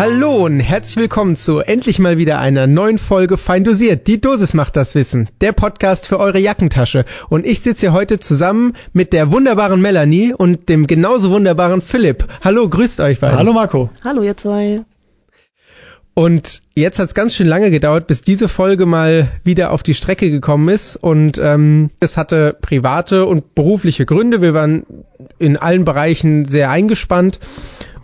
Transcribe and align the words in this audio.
Hallo 0.00 0.46
und 0.46 0.60
herzlich 0.60 0.96
willkommen 0.96 1.36
zu 1.36 1.58
endlich 1.58 1.98
mal 1.98 2.16
wieder 2.16 2.38
einer 2.38 2.66
neuen 2.66 2.96
Folge 2.96 3.36
Fein 3.36 3.64
dosiert. 3.64 4.06
Die 4.06 4.18
Dosis 4.18 4.54
macht 4.54 4.74
das 4.76 4.94
Wissen. 4.94 5.28
Der 5.42 5.52
Podcast 5.52 6.06
für 6.06 6.18
eure 6.18 6.38
Jackentasche. 6.38 7.04
Und 7.28 7.44
ich 7.44 7.60
sitze 7.60 7.82
hier 7.82 7.92
heute 7.92 8.18
zusammen 8.18 8.72
mit 8.94 9.12
der 9.12 9.30
wunderbaren 9.30 9.78
Melanie 9.82 10.32
und 10.32 10.70
dem 10.70 10.86
genauso 10.86 11.30
wunderbaren 11.30 11.82
Philipp. 11.82 12.26
Hallo, 12.40 12.66
grüßt 12.66 13.00
euch 13.00 13.20
beide. 13.20 13.36
Hallo 13.36 13.52
Marco. 13.52 13.90
Hallo 14.02 14.22
ihr 14.22 14.38
zwei. 14.38 14.86
Und 16.14 16.62
jetzt 16.74 16.98
hat 16.98 17.08
es 17.08 17.14
ganz 17.14 17.34
schön 17.34 17.46
lange 17.46 17.70
gedauert, 17.70 18.06
bis 18.06 18.22
diese 18.22 18.48
Folge 18.48 18.86
mal 18.86 19.28
wieder 19.44 19.70
auf 19.70 19.82
die 19.82 19.92
Strecke 19.92 20.30
gekommen 20.30 20.70
ist. 20.70 20.96
Und 20.96 21.36
ähm, 21.36 21.90
es 22.00 22.16
hatte 22.16 22.56
private 22.58 23.26
und 23.26 23.54
berufliche 23.54 24.06
Gründe. 24.06 24.40
Wir 24.40 24.54
waren 24.54 24.86
in 25.38 25.58
allen 25.58 25.84
Bereichen 25.84 26.46
sehr 26.46 26.70
eingespannt. 26.70 27.38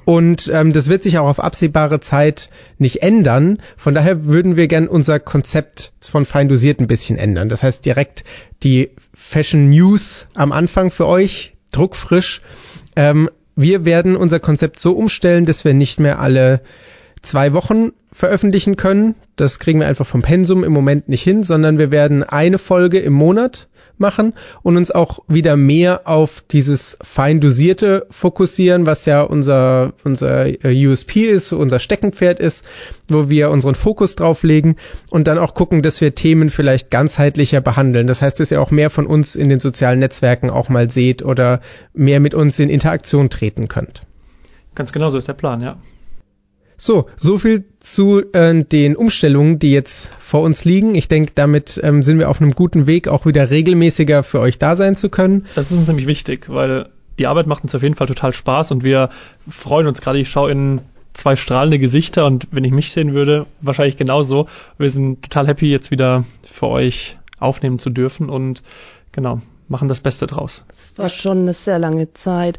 Und 0.07 0.49
ähm, 0.55 0.73
das 0.73 0.89
wird 0.89 1.03
sich 1.03 1.19
auch 1.19 1.27
auf 1.27 1.41
absehbare 1.41 1.99
Zeit 1.99 2.49
nicht 2.79 3.03
ändern. 3.03 3.59
Von 3.77 3.93
daher 3.93 4.25
würden 4.25 4.55
wir 4.55 4.69
gern 4.69 4.87
unser 4.87 5.19
Konzept 5.19 5.93
von 6.01 6.25
fein 6.25 6.49
dosiert 6.49 6.79
ein 6.79 6.87
bisschen 6.87 7.19
ändern. 7.19 7.49
Das 7.49 7.65
heißt 7.65 7.85
direkt 7.85 8.23
die 8.63 8.91
Fashion 9.13 9.69
News 9.69 10.29
am 10.35 10.53
Anfang 10.53 10.93
für 10.93 11.09
euch, 11.09 11.55
druckfrisch. 11.73 12.41
Ähm, 12.95 13.29
wir 13.57 13.85
werden 13.85 14.15
unser 14.15 14.39
Konzept 14.39 14.79
so 14.79 14.93
umstellen, 14.93 15.45
dass 15.45 15.65
wir 15.65 15.75
nicht 15.75 15.99
mehr 15.99 16.21
alle 16.21 16.61
zwei 17.21 17.53
Wochen 17.53 17.91
veröffentlichen 18.13 18.77
können. 18.77 19.17
Das 19.35 19.59
kriegen 19.59 19.81
wir 19.81 19.89
einfach 19.89 20.07
vom 20.07 20.23
Pensum 20.23 20.63
im 20.63 20.73
Moment 20.73 21.09
nicht 21.09 21.25
hin, 21.25 21.43
sondern 21.43 21.79
wir 21.79 21.91
werden 21.91 22.23
eine 22.23 22.59
Folge 22.59 23.01
im 23.01 23.13
Monat 23.13 23.67
machen 23.99 24.35
und 24.63 24.77
uns 24.77 24.91
auch 24.91 25.21
wieder 25.29 25.57
mehr 25.57 26.03
auf 26.05 26.43
dieses 26.51 26.99
fein 27.03 27.41
dosierte 27.41 28.07
fokussieren, 28.11 28.87
was 28.87 29.07
ja 29.07 29.23
unser, 29.23 29.93
unser 30.05 30.47
USP 30.65 31.27
ist, 31.27 31.53
unser 31.53 31.79
Steckenpferd 31.79 32.41
ist, 32.41 32.65
wo 33.09 33.29
wir 33.29 33.51
unseren 33.51 33.75
Fokus 33.75 34.15
drauf 34.15 34.43
legen 34.43 34.77
und 35.11 35.27
dann 35.27 35.39
auch 35.39 35.55
gucken, 35.55 35.83
dass 35.83 36.01
wir 36.01 36.15
Themen 36.15 36.51
vielleicht 36.51 36.91
ganzheitlicher 36.91 37.61
behandeln. 37.61 38.07
Das 38.07 38.23
heißt, 38.23 38.41
dass 38.41 38.51
ihr 38.51 38.61
auch 38.61 38.71
mehr 38.71 38.91
von 38.91 39.07
uns 39.07 39.37
in 39.37 39.49
den 39.49 39.61
sozialen 39.61 39.99
Netzwerken 39.99 40.51
auch 40.51 40.69
mal 40.69 40.91
seht 40.91 41.23
oder 41.23 41.61
mehr 41.95 42.21
mit 42.21 42.35
uns 42.35 42.59
in 42.59 42.69
Interaktion 42.69 43.31
treten 43.31 43.69
könnt. 43.69 44.03
Ganz 44.75 44.93
genau 44.93 45.11
so 45.11 45.19
ist 45.19 45.29
der 45.29 45.35
Plan, 45.35 45.63
ja. 45.63 45.79
So, 46.77 47.07
so 47.17 47.39
viel 47.39 47.65
zu 47.81 48.23
äh, 48.33 48.65
den 48.65 48.97
Umstellungen, 48.97 49.59
die 49.59 49.73
jetzt 49.73 50.13
vor 50.19 50.43
uns 50.43 50.65
liegen. 50.65 50.95
Ich 50.95 51.09
denke, 51.09 51.33
damit 51.35 51.81
ähm, 51.83 52.03
sind 52.03 52.19
wir 52.19 52.29
auf 52.29 52.41
einem 52.41 52.53
guten 52.53 52.87
Weg, 52.87 53.09
auch 53.09 53.25
wieder 53.25 53.51
regelmäßiger 53.51 54.23
für 54.23 54.41
euch 54.41 54.59
da 54.59 54.77
sein 54.77 54.97
zu 54.97 55.09
können. 55.09 55.47
Das 55.55 55.71
ist 55.71 55.79
uns 55.79 55.89
nämlich 55.89 56.07
wichtig, 56.07 56.49
weil 56.49 56.91
die 57.19 57.27
Arbeit 57.27 57.47
macht 57.47 57.63
uns 57.63 57.75
auf 57.75 57.83
jeden 57.83 57.95
Fall 57.95 58.07
total 58.07 58.33
Spaß 58.33 58.73
und 58.73 58.85
wir 58.85 59.09
freuen 59.49 59.87
uns 59.87 60.01
gerade. 60.01 60.19
Ich 60.19 60.29
schaue 60.29 60.51
in 60.51 60.81
zwei 61.15 61.35
strahlende 61.35 61.79
Gesichter 61.79 62.27
und 62.27 62.49
wenn 62.51 62.65
ich 62.65 62.73
mich 62.73 62.93
sehen 62.93 63.15
würde, 63.15 63.47
wahrscheinlich 63.63 63.97
genauso. 63.97 64.47
Wir 64.77 64.91
sind 64.91 65.23
total 65.23 65.47
happy, 65.49 65.71
jetzt 65.71 65.91
wieder 65.91 66.25
für 66.43 66.67
euch 66.67 67.17
aufnehmen 67.39 67.79
zu 67.79 67.91
dürfen 67.91 68.29
und 68.29 68.63
genau, 69.13 69.41
machen 69.69 69.89
das 69.89 70.01
Beste 70.01 70.27
draus. 70.27 70.65
Es 70.69 70.93
war 70.97 71.09
schon 71.09 71.39
eine 71.39 71.55
sehr 71.55 71.79
lange 71.79 72.13
Zeit 72.13 72.59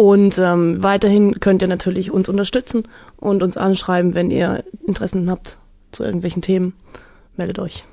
und 0.00 0.38
ähm, 0.38 0.82
weiterhin 0.82 1.40
könnt 1.40 1.60
ihr 1.60 1.68
natürlich 1.68 2.10
uns 2.10 2.30
unterstützen 2.30 2.84
und 3.18 3.42
uns 3.42 3.58
anschreiben, 3.58 4.14
wenn 4.14 4.30
ihr 4.30 4.64
Interessen 4.86 5.30
habt 5.30 5.58
zu 5.92 6.04
irgendwelchen 6.04 6.40
Themen. 6.40 6.72
Meldet 7.36 7.58
euch. 7.58 7.84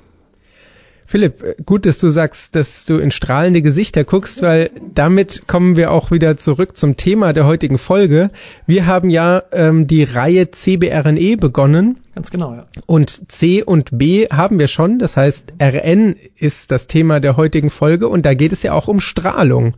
Philipp, 1.06 1.66
gut, 1.66 1.84
dass 1.84 1.98
du 1.98 2.08
sagst, 2.08 2.54
dass 2.54 2.86
du 2.86 2.96
in 2.96 3.10
strahlende 3.10 3.60
Gesichter 3.60 4.04
guckst, 4.04 4.40
weil 4.40 4.70
damit 4.94 5.46
kommen 5.46 5.76
wir 5.76 5.90
auch 5.90 6.10
wieder 6.10 6.38
zurück 6.38 6.78
zum 6.78 6.96
Thema 6.96 7.34
der 7.34 7.44
heutigen 7.44 7.76
Folge. 7.76 8.30
Wir 8.66 8.86
haben 8.86 9.10
ja 9.10 9.42
ähm, 9.52 9.86
die 9.86 10.04
Reihe 10.04 10.50
CBRNE 10.50 11.36
begonnen. 11.36 11.98
Ganz 12.14 12.30
genau, 12.30 12.54
ja. 12.54 12.66
Und 12.86 13.30
C 13.30 13.62
und 13.62 13.98
B 13.98 14.28
haben 14.30 14.58
wir 14.58 14.68
schon. 14.68 14.98
Das 14.98 15.18
heißt, 15.18 15.52
RN 15.62 16.16
ist 16.38 16.70
das 16.70 16.86
Thema 16.86 17.20
der 17.20 17.36
heutigen 17.36 17.68
Folge 17.68 18.08
und 18.08 18.24
da 18.24 18.32
geht 18.32 18.52
es 18.52 18.62
ja 18.62 18.72
auch 18.72 18.88
um 18.88 19.00
Strahlung. 19.00 19.74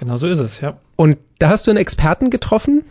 Genau 0.00 0.16
so 0.16 0.26
ist 0.26 0.38
es, 0.38 0.60
ja. 0.60 0.78
Und 0.96 1.18
da 1.38 1.50
hast 1.50 1.66
du 1.66 1.70
einen 1.70 1.78
Experten 1.78 2.30
getroffen? 2.30 2.84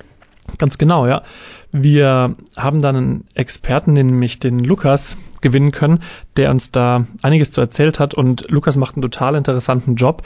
Ganz 0.60 0.78
genau, 0.78 1.08
ja. 1.08 1.24
Wir 1.72 2.36
haben 2.56 2.82
dann 2.82 2.96
einen 2.96 3.28
Experten, 3.34 3.94
nämlich 3.94 4.40
den 4.40 4.60
Lukas, 4.60 5.18
gewinnen 5.42 5.72
können, 5.72 6.02
der 6.38 6.52
uns 6.52 6.72
da 6.72 7.08
einiges 7.24 7.52
zu 7.52 7.62
erzählt 7.62 8.00
hat. 8.00 8.14
Und 8.14 8.50
Lukas 8.50 8.76
macht 8.76 8.96
einen 8.96 9.02
total 9.02 9.36
interessanten 9.36 9.96
Job. 9.96 10.22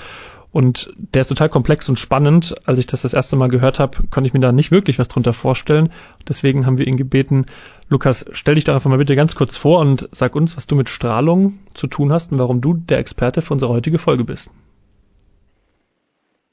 Und 0.51 0.93
der 0.97 1.21
ist 1.21 1.29
total 1.29 1.49
komplex 1.49 1.87
und 1.87 1.99
spannend. 1.99 2.55
Als 2.65 2.79
ich 2.79 2.87
das 2.87 3.01
das 3.01 3.13
erste 3.13 3.37
Mal 3.37 3.47
gehört 3.47 3.79
habe, 3.79 3.99
konnte 4.11 4.27
ich 4.27 4.33
mir 4.33 4.41
da 4.41 4.51
nicht 4.51 4.69
wirklich 4.69 4.99
was 4.99 5.07
drunter 5.07 5.33
vorstellen. 5.33 5.89
Deswegen 6.27 6.65
haben 6.65 6.77
wir 6.77 6.87
ihn 6.87 6.97
gebeten, 6.97 7.45
Lukas, 7.87 8.25
stell 8.33 8.55
dich 8.55 8.65
doch 8.65 8.75
einfach 8.75 8.89
mal 8.89 8.97
bitte 8.97 9.15
ganz 9.15 9.35
kurz 9.35 9.55
vor 9.55 9.79
und 9.79 10.09
sag 10.11 10.35
uns, 10.35 10.57
was 10.57 10.67
du 10.67 10.75
mit 10.75 10.89
Strahlung 10.89 11.59
zu 11.73 11.87
tun 11.87 12.11
hast 12.11 12.33
und 12.33 12.39
warum 12.39 12.59
du 12.59 12.73
der 12.73 12.99
Experte 12.99 13.41
für 13.41 13.53
unsere 13.53 13.71
heutige 13.71 13.97
Folge 13.97 14.25
bist. 14.25 14.51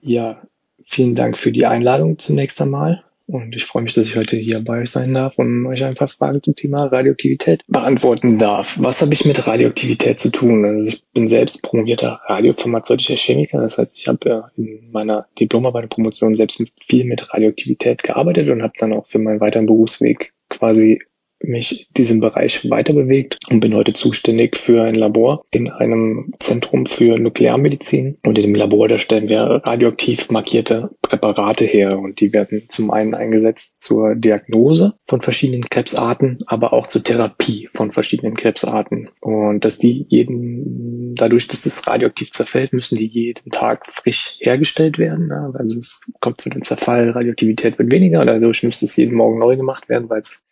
Ja, 0.00 0.42
vielen 0.84 1.14
Dank 1.14 1.36
für 1.36 1.52
die 1.52 1.66
Einladung 1.66 2.18
zunächst 2.18 2.60
einmal. 2.60 3.04
Und 3.26 3.54
ich 3.54 3.64
freue 3.64 3.84
mich, 3.84 3.94
dass 3.94 4.08
ich 4.08 4.16
heute 4.16 4.36
hier 4.36 4.58
bei 4.58 4.80
euch 4.80 4.90
sein 4.90 5.14
darf 5.14 5.38
und 5.38 5.64
euch 5.66 5.84
ein 5.84 5.94
paar 5.94 6.08
Fragen 6.08 6.42
zum 6.42 6.56
Thema 6.56 6.86
Radioaktivität 6.86 7.62
beantworten 7.68 8.38
darf. 8.38 8.76
Was 8.80 9.00
habe 9.00 9.14
ich 9.14 9.24
mit 9.24 9.46
Radioaktivität 9.46 10.18
zu 10.18 10.30
tun? 10.30 10.64
Also 10.64 10.90
ich 10.90 11.04
bin 11.12 11.28
selbst 11.28 11.62
promovierter 11.62 12.18
radiopharmazeutischer 12.26 13.14
Chemiker. 13.14 13.60
Das 13.60 13.78
heißt, 13.78 13.98
ich 13.98 14.08
habe 14.08 14.50
in 14.56 14.90
meiner 14.90 15.28
Diplomarbeit 15.38 15.84
und 15.84 15.90
Promotion 15.90 16.34
selbst 16.34 16.60
viel 16.84 17.04
mit 17.04 17.32
Radioaktivität 17.32 18.02
gearbeitet 18.02 18.48
und 18.48 18.64
habe 18.64 18.72
dann 18.78 18.92
auch 18.94 19.06
für 19.06 19.20
meinen 19.20 19.40
weiteren 19.40 19.66
Berufsweg 19.66 20.32
quasi 20.48 21.00
mich 21.42 21.88
diesem 21.96 22.20
Bereich 22.20 22.68
weiter 22.70 22.92
bewegt 22.92 23.38
und 23.50 23.60
bin 23.60 23.74
heute 23.74 23.92
zuständig 23.92 24.56
für 24.56 24.82
ein 24.82 24.94
Labor 24.94 25.44
in 25.50 25.70
einem 25.70 26.32
Zentrum 26.38 26.86
für 26.86 27.18
Nuklearmedizin. 27.18 28.18
Und 28.24 28.38
in 28.38 28.42
dem 28.42 28.54
Labor, 28.54 28.88
da 28.88 28.98
stellen 28.98 29.28
wir 29.28 29.62
radioaktiv 29.64 30.30
markierte 30.30 30.90
Präparate 31.02 31.64
her 31.64 31.98
und 31.98 32.20
die 32.20 32.32
werden 32.32 32.66
zum 32.68 32.90
einen 32.90 33.14
eingesetzt 33.14 33.82
zur 33.82 34.14
Diagnose 34.14 34.94
von 35.06 35.20
verschiedenen 35.20 35.68
Krebsarten, 35.68 36.38
aber 36.46 36.72
auch 36.72 36.86
zur 36.86 37.02
Therapie 37.02 37.68
von 37.72 37.92
verschiedenen 37.92 38.36
Krebsarten. 38.36 39.10
Und 39.20 39.64
dass 39.64 39.78
die 39.78 40.06
jeden, 40.08 41.14
dadurch, 41.14 41.48
dass 41.48 41.66
es 41.66 41.86
radioaktiv 41.86 42.30
zerfällt, 42.30 42.72
müssen 42.72 42.96
die 42.96 43.06
jeden 43.06 43.50
Tag 43.50 43.86
frisch 43.86 44.36
hergestellt 44.40 44.98
werden. 44.98 45.32
Also 45.32 45.78
es 45.78 46.00
kommt 46.20 46.40
zu 46.40 46.50
dem 46.50 46.62
Zerfall, 46.62 47.10
Radioaktivität 47.10 47.78
wird 47.78 47.92
weniger, 47.92 48.24
dadurch 48.24 48.62
müsste 48.62 48.84
es 48.84 48.96
jeden 48.96 49.16
Morgen 49.16 49.38
neu 49.38 49.56
gemacht 49.56 49.88
werden, 49.88 50.08
weil 50.08 50.20
es 50.20 50.42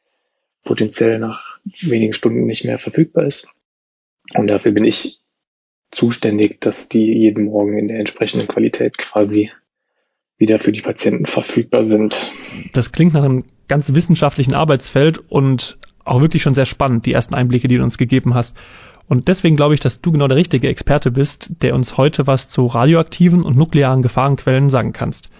potenziell 0.64 1.18
nach 1.18 1.58
wenigen 1.80 2.12
Stunden 2.12 2.46
nicht 2.46 2.64
mehr 2.64 2.78
verfügbar 2.78 3.24
ist. 3.24 3.54
Und 4.34 4.48
dafür 4.48 4.72
bin 4.72 4.84
ich 4.84 5.20
zuständig, 5.90 6.60
dass 6.60 6.88
die 6.88 7.12
jeden 7.12 7.46
Morgen 7.46 7.78
in 7.78 7.88
der 7.88 7.98
entsprechenden 7.98 8.48
Qualität 8.48 8.98
quasi 8.98 9.50
wieder 10.36 10.58
für 10.58 10.72
die 10.72 10.82
Patienten 10.82 11.26
verfügbar 11.26 11.82
sind. 11.82 12.16
Das 12.72 12.92
klingt 12.92 13.14
nach 13.14 13.24
einem 13.24 13.44
ganz 13.66 13.94
wissenschaftlichen 13.94 14.54
Arbeitsfeld 14.54 15.18
und 15.18 15.78
auch 16.04 16.20
wirklich 16.20 16.42
schon 16.42 16.54
sehr 16.54 16.66
spannend, 16.66 17.06
die 17.06 17.12
ersten 17.12 17.34
Einblicke, 17.34 17.68
die 17.68 17.76
du 17.76 17.82
uns 17.82 17.98
gegeben 17.98 18.34
hast. 18.34 18.56
Und 19.08 19.28
deswegen 19.28 19.56
glaube 19.56 19.74
ich, 19.74 19.80
dass 19.80 20.00
du 20.00 20.12
genau 20.12 20.28
der 20.28 20.36
richtige 20.36 20.68
Experte 20.68 21.10
bist, 21.10 21.62
der 21.62 21.74
uns 21.74 21.96
heute 21.96 22.26
was 22.26 22.48
zu 22.48 22.66
radioaktiven 22.66 23.42
und 23.42 23.56
nuklearen 23.56 24.02
Gefahrenquellen 24.02 24.68
sagen 24.68 24.92
kannst. 24.92 25.30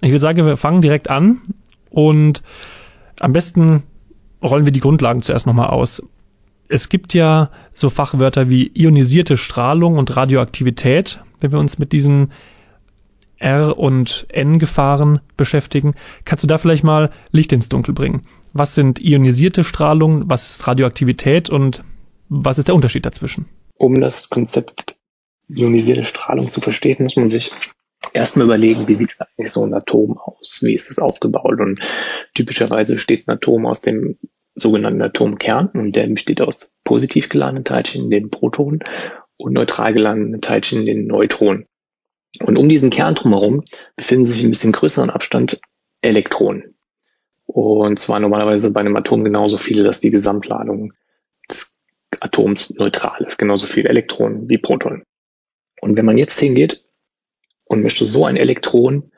Ich 0.00 0.10
würde 0.10 0.20
sagen, 0.20 0.46
wir 0.46 0.56
fangen 0.56 0.82
direkt 0.82 1.10
an 1.10 1.40
und 1.90 2.42
am 3.20 3.32
besten 3.32 3.82
rollen 4.42 4.64
wir 4.64 4.72
die 4.72 4.80
Grundlagen 4.80 5.22
zuerst 5.22 5.46
nochmal 5.46 5.68
aus. 5.68 6.02
Es 6.68 6.88
gibt 6.88 7.14
ja 7.14 7.50
so 7.74 7.90
Fachwörter 7.90 8.48
wie 8.48 8.70
ionisierte 8.74 9.36
Strahlung 9.36 9.98
und 9.98 10.16
Radioaktivität, 10.16 11.22
wenn 11.40 11.52
wir 11.52 11.58
uns 11.58 11.78
mit 11.78 11.92
diesen 11.92 12.32
R- 13.38 13.76
und 13.78 14.26
N-Gefahren 14.30 15.20
beschäftigen. 15.36 15.94
Kannst 16.24 16.44
du 16.44 16.48
da 16.48 16.58
vielleicht 16.58 16.84
mal 16.84 17.10
Licht 17.30 17.52
ins 17.52 17.68
Dunkel 17.68 17.92
bringen? 17.92 18.24
Was 18.52 18.74
sind 18.74 19.00
ionisierte 19.00 19.64
Strahlung, 19.64 20.30
was 20.30 20.50
ist 20.50 20.66
Radioaktivität 20.66 21.50
und 21.50 21.84
was 22.28 22.58
ist 22.58 22.68
der 22.68 22.74
Unterschied 22.74 23.04
dazwischen? 23.04 23.46
Um 23.76 24.00
das 24.00 24.30
Konzept 24.30 24.96
ionisierte 25.48 26.04
Strahlung 26.04 26.48
zu 26.48 26.60
verstehen, 26.60 26.98
muss 27.00 27.16
man 27.16 27.30
sich 27.30 27.52
erstmal 28.12 28.46
überlegen, 28.46 28.88
wie 28.88 28.94
sieht 28.94 29.16
eigentlich 29.20 29.50
so 29.52 29.64
ein 29.64 29.74
Atom 29.74 30.18
aus? 30.18 30.58
Wie 30.62 30.74
ist 30.74 30.90
es 30.90 30.98
aufgebaut? 30.98 31.60
Und 31.60 31.80
typischerweise 32.34 32.98
steht 32.98 33.26
ein 33.26 33.32
Atom 33.32 33.66
aus 33.66 33.80
dem 33.80 34.18
sogenannten 34.54 35.02
Atomkern 35.02 35.68
und 35.68 35.96
der 35.96 36.06
besteht 36.08 36.40
aus 36.40 36.74
positiv 36.84 37.28
geladenen 37.28 37.64
Teilchen, 37.64 38.10
den 38.10 38.30
Protonen, 38.30 38.80
und 39.36 39.54
neutral 39.54 39.92
geladenen 39.92 40.40
Teilchen, 40.40 40.86
den 40.86 41.06
Neutronen. 41.06 41.66
Und 42.40 42.56
um 42.56 42.68
diesen 42.68 42.90
Kern 42.90 43.14
drumherum 43.14 43.64
befinden 43.96 44.24
sich 44.24 44.42
ein 44.42 44.50
bisschen 44.50 44.72
größeren 44.72 45.10
Abstand 45.10 45.60
Elektronen. 46.00 46.74
Und 47.44 47.98
zwar 47.98 48.20
normalerweise 48.20 48.72
bei 48.72 48.80
einem 48.80 48.96
Atom 48.96 49.24
genauso 49.24 49.58
viele, 49.58 49.84
dass 49.84 50.00
die 50.00 50.10
Gesamtladung 50.10 50.92
des 51.50 51.78
Atoms 52.20 52.70
neutral 52.70 53.22
ist. 53.24 53.38
Genauso 53.38 53.66
viele 53.66 53.88
Elektronen 53.88 54.48
wie 54.48 54.58
Protonen. 54.58 55.02
Und 55.80 55.96
wenn 55.96 56.06
man 56.06 56.18
jetzt 56.18 56.38
hingeht 56.38 56.84
und 57.64 57.82
möchte 57.82 58.06
so 58.06 58.24
ein 58.24 58.36
Elektron 58.36 59.12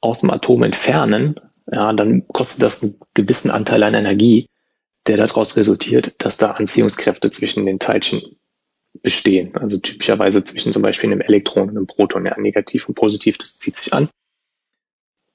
aus 0.00 0.20
dem 0.20 0.30
Atom 0.30 0.64
entfernen, 0.64 1.36
ja, 1.70 1.92
dann 1.92 2.26
kostet 2.26 2.62
das 2.62 2.82
einen 2.82 2.96
gewissen 3.14 3.50
Anteil 3.50 3.82
an 3.84 3.94
Energie, 3.94 4.48
der 5.06 5.16
daraus 5.16 5.56
resultiert, 5.56 6.14
dass 6.18 6.36
da 6.36 6.52
Anziehungskräfte 6.52 7.30
zwischen 7.30 7.66
den 7.66 7.78
Teilchen 7.78 8.36
bestehen. 9.02 9.56
Also 9.56 9.78
typischerweise 9.78 10.44
zwischen 10.44 10.72
zum 10.72 10.82
Beispiel 10.82 11.10
einem 11.10 11.20
Elektron 11.20 11.70
und 11.70 11.76
einem 11.76 11.86
Proton. 11.86 12.26
Ja, 12.26 12.38
negativ 12.38 12.88
und 12.88 12.94
positiv, 12.94 13.38
das 13.38 13.58
zieht 13.58 13.76
sich 13.76 13.92
an. 13.92 14.10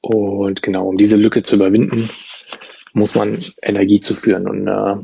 Und 0.01 0.61
genau, 0.61 0.87
um 0.87 0.97
diese 0.97 1.15
Lücke 1.15 1.41
zu 1.41 1.55
überwinden, 1.55 2.09
muss 2.93 3.15
man 3.15 3.43
Energie 3.61 3.99
zuführen. 3.99 4.47
Und 4.47 4.67
äh, 4.67 4.95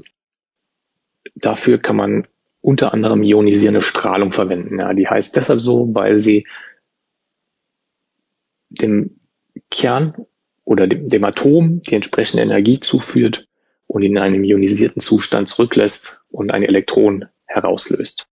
dafür 1.35 1.77
kann 1.79 1.95
man 1.95 2.27
unter 2.61 2.93
anderem 2.93 3.23
ionisierende 3.23 3.81
Strahlung 3.81 4.31
verwenden. 4.31 4.79
Ja, 4.79 4.93
die 4.93 5.07
heißt 5.07 5.35
deshalb 5.35 5.59
so, 5.59 5.93
weil 5.93 6.19
sie 6.19 6.47
dem 8.69 9.19
Kern 9.69 10.15
oder 10.63 10.87
dem, 10.87 11.09
dem 11.09 11.23
Atom 11.25 11.81
die 11.81 11.95
entsprechende 11.95 12.43
Energie 12.43 12.79
zuführt 12.79 13.47
und 13.93 14.01
in 14.01 14.17
einem 14.17 14.43
ionisierten 14.43 15.03
Zustand 15.03 15.49
zurücklässt 15.49 16.23
und 16.31 16.49
ein 16.49 16.63
Elektron 16.63 17.25
herauslöst. 17.45 18.25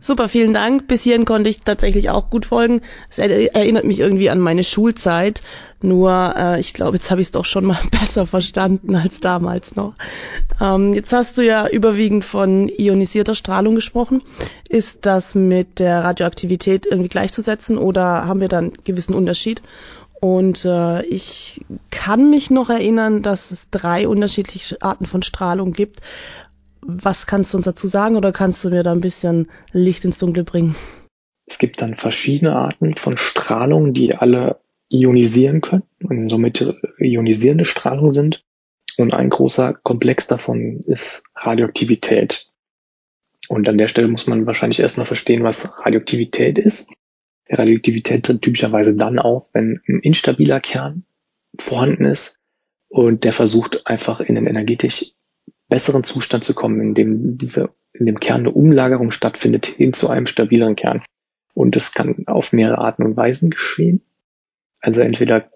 Super, 0.00 0.30
vielen 0.30 0.54
Dank. 0.54 0.88
Bis 0.88 1.02
hierhin 1.02 1.26
konnte 1.26 1.50
ich 1.50 1.60
tatsächlich 1.60 2.08
auch 2.08 2.30
gut 2.30 2.46
folgen. 2.46 2.80
Es 3.10 3.18
erinnert 3.18 3.84
mich 3.84 4.00
irgendwie 4.00 4.30
an 4.30 4.40
meine 4.40 4.64
Schulzeit. 4.64 5.42
Nur, 5.82 6.34
äh, 6.34 6.60
ich 6.60 6.72
glaube, 6.72 6.96
jetzt 6.96 7.10
habe 7.10 7.20
ich 7.20 7.26
es 7.26 7.30
doch 7.30 7.44
schon 7.44 7.66
mal 7.66 7.78
besser 7.90 8.26
verstanden 8.26 8.96
als 8.96 9.20
damals 9.20 9.76
noch. 9.76 9.92
Ähm, 10.62 10.94
jetzt 10.94 11.12
hast 11.12 11.36
du 11.36 11.42
ja 11.42 11.68
überwiegend 11.68 12.24
von 12.24 12.70
ionisierter 12.70 13.34
Strahlung 13.34 13.74
gesprochen. 13.74 14.22
Ist 14.66 15.04
das 15.04 15.34
mit 15.34 15.78
der 15.78 16.02
Radioaktivität 16.04 16.86
irgendwie 16.86 17.10
gleichzusetzen 17.10 17.76
oder 17.76 18.24
haben 18.26 18.40
wir 18.40 18.48
dann 18.48 18.64
einen 18.64 18.84
gewissen 18.84 19.12
Unterschied? 19.12 19.60
Und 20.24 20.64
äh, 20.64 21.04
ich 21.06 21.62
kann 21.90 22.30
mich 22.30 22.48
noch 22.48 22.70
erinnern, 22.70 23.22
dass 23.22 23.50
es 23.50 23.70
drei 23.70 24.06
unterschiedliche 24.06 24.80
Arten 24.80 25.04
von 25.04 25.22
Strahlung 25.22 25.72
gibt. 25.72 25.96
Was 26.80 27.26
kannst 27.26 27.52
du 27.52 27.56
uns 27.56 27.66
dazu 27.66 27.88
sagen 27.88 28.14
oder 28.14 28.30
kannst 28.30 28.62
du 28.62 28.70
mir 28.70 28.84
da 28.84 28.92
ein 28.92 29.00
bisschen 29.00 29.50
Licht 29.72 30.04
ins 30.04 30.18
Dunkle 30.18 30.44
bringen? 30.44 30.76
Es 31.46 31.58
gibt 31.58 31.82
dann 31.82 31.96
verschiedene 31.96 32.54
Arten 32.54 32.94
von 32.94 33.16
Strahlung, 33.18 33.94
die 33.94 34.14
alle 34.14 34.60
ionisieren 34.88 35.60
können 35.60 35.88
und 36.04 36.28
somit 36.28 36.72
ionisierende 37.00 37.64
Strahlung 37.64 38.12
sind. 38.12 38.44
Und 38.98 39.12
ein 39.12 39.28
großer 39.28 39.74
Komplex 39.74 40.28
davon 40.28 40.84
ist 40.86 41.24
Radioaktivität. 41.34 42.48
Und 43.48 43.68
an 43.68 43.76
der 43.76 43.88
Stelle 43.88 44.06
muss 44.06 44.28
man 44.28 44.46
wahrscheinlich 44.46 44.78
erstmal 44.78 45.06
verstehen, 45.06 45.42
was 45.42 45.84
Radioaktivität 45.84 46.60
ist. 46.60 46.92
Radioaktivität 47.48 48.24
tritt 48.24 48.42
typischerweise 48.42 48.96
dann 48.96 49.18
auf, 49.18 49.46
wenn 49.52 49.80
ein 49.88 50.00
instabiler 50.00 50.60
Kern 50.60 51.04
vorhanden 51.58 52.04
ist 52.04 52.40
und 52.88 53.24
der 53.24 53.32
versucht 53.32 53.86
einfach 53.86 54.20
in 54.20 54.36
einen 54.36 54.46
energetisch 54.46 55.12
besseren 55.68 56.04
Zustand 56.04 56.44
zu 56.44 56.54
kommen, 56.54 56.80
in 56.80 56.94
dem 56.94 57.38
diese, 57.38 57.70
in 57.92 58.06
dem 58.06 58.20
Kern 58.20 58.40
eine 58.40 58.50
Umlagerung 58.50 59.10
stattfindet 59.10 59.66
hin 59.66 59.92
zu 59.92 60.08
einem 60.08 60.26
stabileren 60.26 60.76
Kern. 60.76 61.02
Und 61.54 61.76
das 61.76 61.92
kann 61.92 62.24
auf 62.26 62.52
mehrere 62.52 62.78
Arten 62.78 63.02
und 63.02 63.16
Weisen 63.16 63.50
geschehen. 63.50 64.02
Also 64.80 65.00
entweder 65.00 65.50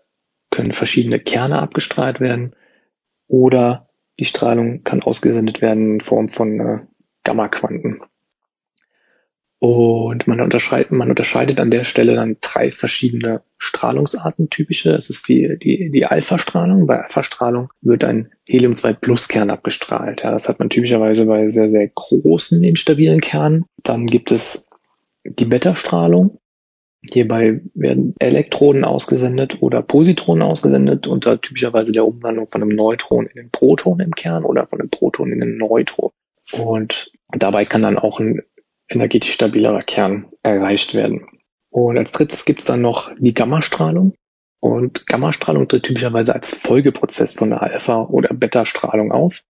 können 0.51 0.73
verschiedene 0.73 1.19
Kerne 1.19 1.59
abgestrahlt 1.61 2.21
werden 2.21 2.55
oder 3.27 3.89
die 4.19 4.25
Strahlung 4.25 4.83
kann 4.85 5.03
ausgesendet 5.03 5.61
werden 5.61 5.95
in 5.95 6.01
Form 6.01 6.29
von 6.29 6.61
äh, 6.61 6.81
Gamma-Quanten. 7.25 8.01
Und 9.69 10.29
man 10.29 10.41
unterscheidet, 10.41 10.93
man 10.93 11.11
unterscheidet 11.11 11.59
an 11.59 11.73
der 11.73 11.83
Stelle 11.83 12.15
dann 12.15 12.37
drei 12.41 12.71
verschiedene 12.71 13.43
Strahlungsarten 13.59 14.49
typische. 14.49 14.93
Es 14.93 15.11
ist 15.11 15.27
die, 15.29 15.59
die, 15.61 15.91
die 15.91 16.07
Alpha-Strahlung. 16.07 16.87
Bei 16.87 17.03
Alpha-Strahlung 17.03 17.71
wird 17.81 18.05
ein 18.05 18.31
Helium-2-Plus-Kern 18.49 19.51
abgestrahlt. 19.51 20.23
Ja, 20.23 20.31
das 20.31 20.49
hat 20.49 20.61
man 20.61 20.71
typischerweise 20.71 21.27
bei 21.27 21.51
sehr, 21.51 21.69
sehr 21.69 21.89
großen, 21.89 22.63
instabilen 22.63 23.21
Kernen. 23.21 23.65
Dann 23.83 24.07
gibt 24.07 24.31
es 24.31 24.71
die 25.25 25.47
Beta-Strahlung. 25.47 26.39
Hierbei 27.03 27.61
werden 27.75 28.15
Elektronen 28.21 28.85
ausgesendet 28.85 29.63
oder 29.63 29.83
Positronen 29.83 30.45
ausgesendet 30.45 31.09
unter 31.09 31.41
typischerweise 31.41 31.91
der 31.91 32.07
Umwandlung 32.07 32.47
von 32.47 32.63
einem 32.63 32.77
Neutron 32.77 33.27
in 33.27 33.41
einen 33.41 33.51
Proton 33.51 33.99
im 33.99 34.15
Kern 34.15 34.45
oder 34.45 34.69
von 34.69 34.79
einem 34.79 34.91
Proton 34.91 35.33
in 35.33 35.43
einen 35.43 35.59
Neutron. 35.59 36.13
Und 36.53 37.11
dabei 37.33 37.65
kann 37.65 37.83
dann 37.83 37.99
auch 37.99 38.21
ein 38.21 38.43
energetisch 38.89 39.33
stabilerer 39.33 39.81
Kern 39.81 40.27
erreicht 40.43 40.95
werden. 40.95 41.27
Und 41.71 41.99
als 41.99 42.13
drittes 42.13 42.45
gibt 42.45 42.61
es 42.61 42.65
dann 42.65 42.81
noch 42.81 43.13
die 43.19 43.35
Gammastrahlung. 43.35 44.15
Und 44.61 45.07
Gammastrahlung 45.07 45.69
tritt 45.69 45.85
typischerweise 45.85 46.35
als 46.35 46.51
Folgeprozess 46.51 47.35
von 47.35 47.51
der 47.51 47.63
Alpha- 47.63 48.05
oder 48.05 48.33
Beta-Strahlung 48.33 49.13
auf. 49.13 49.43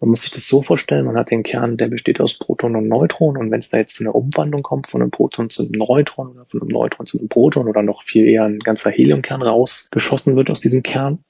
Man 0.00 0.10
muss 0.10 0.22
sich 0.22 0.30
das 0.30 0.46
so 0.46 0.62
vorstellen, 0.62 1.06
man 1.06 1.16
hat 1.16 1.30
den 1.30 1.42
Kern, 1.42 1.76
der 1.76 1.88
besteht 1.88 2.20
aus 2.20 2.38
Proton 2.38 2.76
und 2.76 2.88
Neutron 2.88 3.36
und 3.36 3.50
wenn 3.50 3.60
es 3.60 3.70
da 3.70 3.78
jetzt 3.78 3.96
zu 3.96 4.04
einer 4.04 4.14
Umwandlung 4.14 4.62
kommt 4.62 4.86
von 4.86 5.00
einem 5.00 5.10
Proton 5.10 5.50
zu 5.50 5.62
einem 5.62 5.72
Neutron 5.72 6.32
oder 6.32 6.44
von 6.44 6.60
einem 6.60 6.68
Neutron 6.68 7.06
zu 7.06 7.18
einem 7.18 7.28
Proton 7.28 7.68
oder 7.68 7.82
noch 7.82 8.02
viel 8.02 8.26
eher 8.26 8.44
ein 8.44 8.58
ganzer 8.58 8.90
Heliumkern 8.90 9.40
rausgeschossen 9.40 10.36
wird 10.36 10.50
aus 10.50 10.60
diesem 10.60 10.82
Kern, 10.82 11.24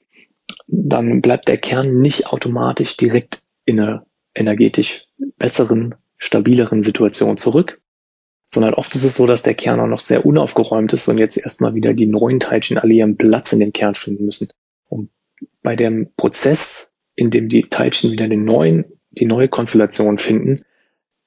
dann 0.67 1.21
bleibt 1.21 1.47
der 1.47 1.57
Kern 1.57 2.01
nicht 2.01 2.27
automatisch 2.27 2.97
direkt 2.97 3.43
in 3.65 3.79
einer 3.79 4.05
energetisch 4.33 5.07
besseren 5.37 5.95
stabileren 6.17 6.83
Situation 6.83 7.37
zurück, 7.37 7.81
sondern 8.47 8.73
oft 8.73 8.95
ist 8.95 9.03
es 9.03 9.15
so, 9.15 9.25
dass 9.25 9.43
der 9.43 9.53
Kern 9.53 9.79
auch 9.79 9.87
noch 9.87 9.99
sehr 9.99 10.25
unaufgeräumt 10.25 10.93
ist 10.93 11.07
und 11.07 11.17
jetzt 11.17 11.37
erstmal 11.37 11.75
wieder 11.75 11.93
die 11.93 12.05
neuen 12.05 12.39
Teilchen 12.39 12.77
alle 12.77 12.93
ihren 12.93 13.17
Platz 13.17 13.51
in 13.53 13.59
dem 13.59 13.73
Kern 13.73 13.95
finden 13.95 14.25
müssen. 14.25 14.49
Und 14.87 15.09
bei 15.61 15.75
dem 15.75 16.13
Prozess, 16.15 16.93
in 17.15 17.31
dem 17.31 17.49
die 17.49 17.63
Teilchen 17.63 18.11
wieder 18.11 18.27
den 18.27 18.45
neuen, 18.45 18.85
die 19.11 19.25
neue 19.25 19.49
Konstellation 19.49 20.17
finden, 20.17 20.63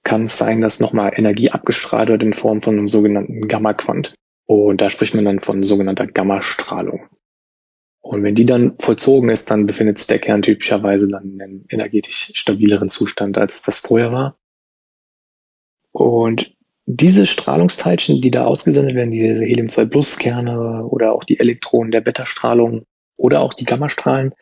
kann 0.04 0.24
es 0.24 0.38
sein, 0.38 0.60
dass 0.60 0.80
nochmal 0.80 1.12
Energie 1.14 1.50
abgestrahlt 1.50 2.08
wird 2.08 2.22
in 2.22 2.32
Form 2.32 2.62
von 2.62 2.78
einem 2.78 2.88
sogenannten 2.88 3.46
Gamma-Quant. 3.46 4.14
Und 4.46 4.80
da 4.80 4.88
spricht 4.88 5.14
man 5.14 5.26
dann 5.26 5.40
von 5.40 5.62
sogenannter 5.62 6.06
Gammastrahlung. 6.06 7.08
Und 8.00 8.22
wenn 8.22 8.34
die 8.34 8.46
dann 8.46 8.76
vollzogen 8.78 9.28
ist, 9.28 9.50
dann 9.50 9.66
befindet 9.66 9.98
sich 9.98 10.06
der 10.06 10.18
Kern 10.18 10.40
typischerweise 10.40 11.08
dann 11.08 11.34
in 11.34 11.42
einem 11.42 11.64
energetisch 11.68 12.32
stabileren 12.34 12.88
Zustand, 12.88 13.36
als 13.36 13.56
es 13.56 13.62
das 13.62 13.78
vorher 13.78 14.12
war. 14.12 14.37
Und 15.98 16.54
diese 16.86 17.26
Strahlungsteilchen, 17.26 18.22
die 18.22 18.30
da 18.30 18.44
ausgesendet 18.44 18.94
werden, 18.94 19.10
diese 19.10 19.26
Helium-2-Plus-Kerne 19.26 20.86
oder 20.86 21.12
auch 21.12 21.24
die 21.24 21.40
Elektronen 21.40 21.90
der 21.90 22.02
Beta-Strahlung 22.02 22.84
oder 23.16 23.40
auch 23.40 23.52
die 23.52 23.64
Gammastrahlen, 23.64 24.32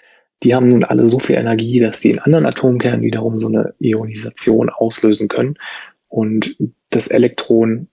die 0.43 0.55
haben 0.55 0.69
nun 0.69 0.85
alle 0.85 1.07
so 1.07 1.19
viel 1.19 1.37
Energie, 1.37 1.81
dass 1.81 2.01
sie 2.01 2.11
in 2.11 2.19
anderen 2.19 2.45
Atomkernen 2.45 3.01
wiederum 3.01 3.39
so 3.39 3.49
eine 3.49 3.75
Ionisation 3.79 4.69
auslösen 4.69 5.29
können 5.29 5.55
und 6.11 6.57
das 6.91 7.09
Elektron 7.09 7.89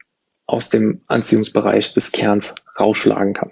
aus 0.45 0.69
dem 0.69 1.01
Anziehungsbereich 1.07 1.93
des 1.93 2.11
Kerns 2.11 2.53
rausschlagen 2.77 3.33
kann. 3.33 3.51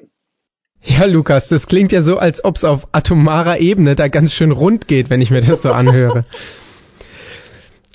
Ja, 0.81 1.05
Lukas, 1.05 1.47
das 1.47 1.67
klingt 1.67 1.93
ja 1.93 2.01
so, 2.01 2.17
als 2.17 2.43
ob 2.43 2.57
es 2.57 2.65
auf 2.65 2.89
atomarer 2.91 3.61
Ebene 3.61 3.95
da 3.95 4.09
ganz 4.09 4.33
schön 4.33 4.51
rund 4.51 4.89
geht, 4.89 5.09
wenn 5.09 5.21
ich 5.21 5.31
mir 5.31 5.39
das 5.39 5.61
so 5.61 5.71
anhöre. 5.71 6.25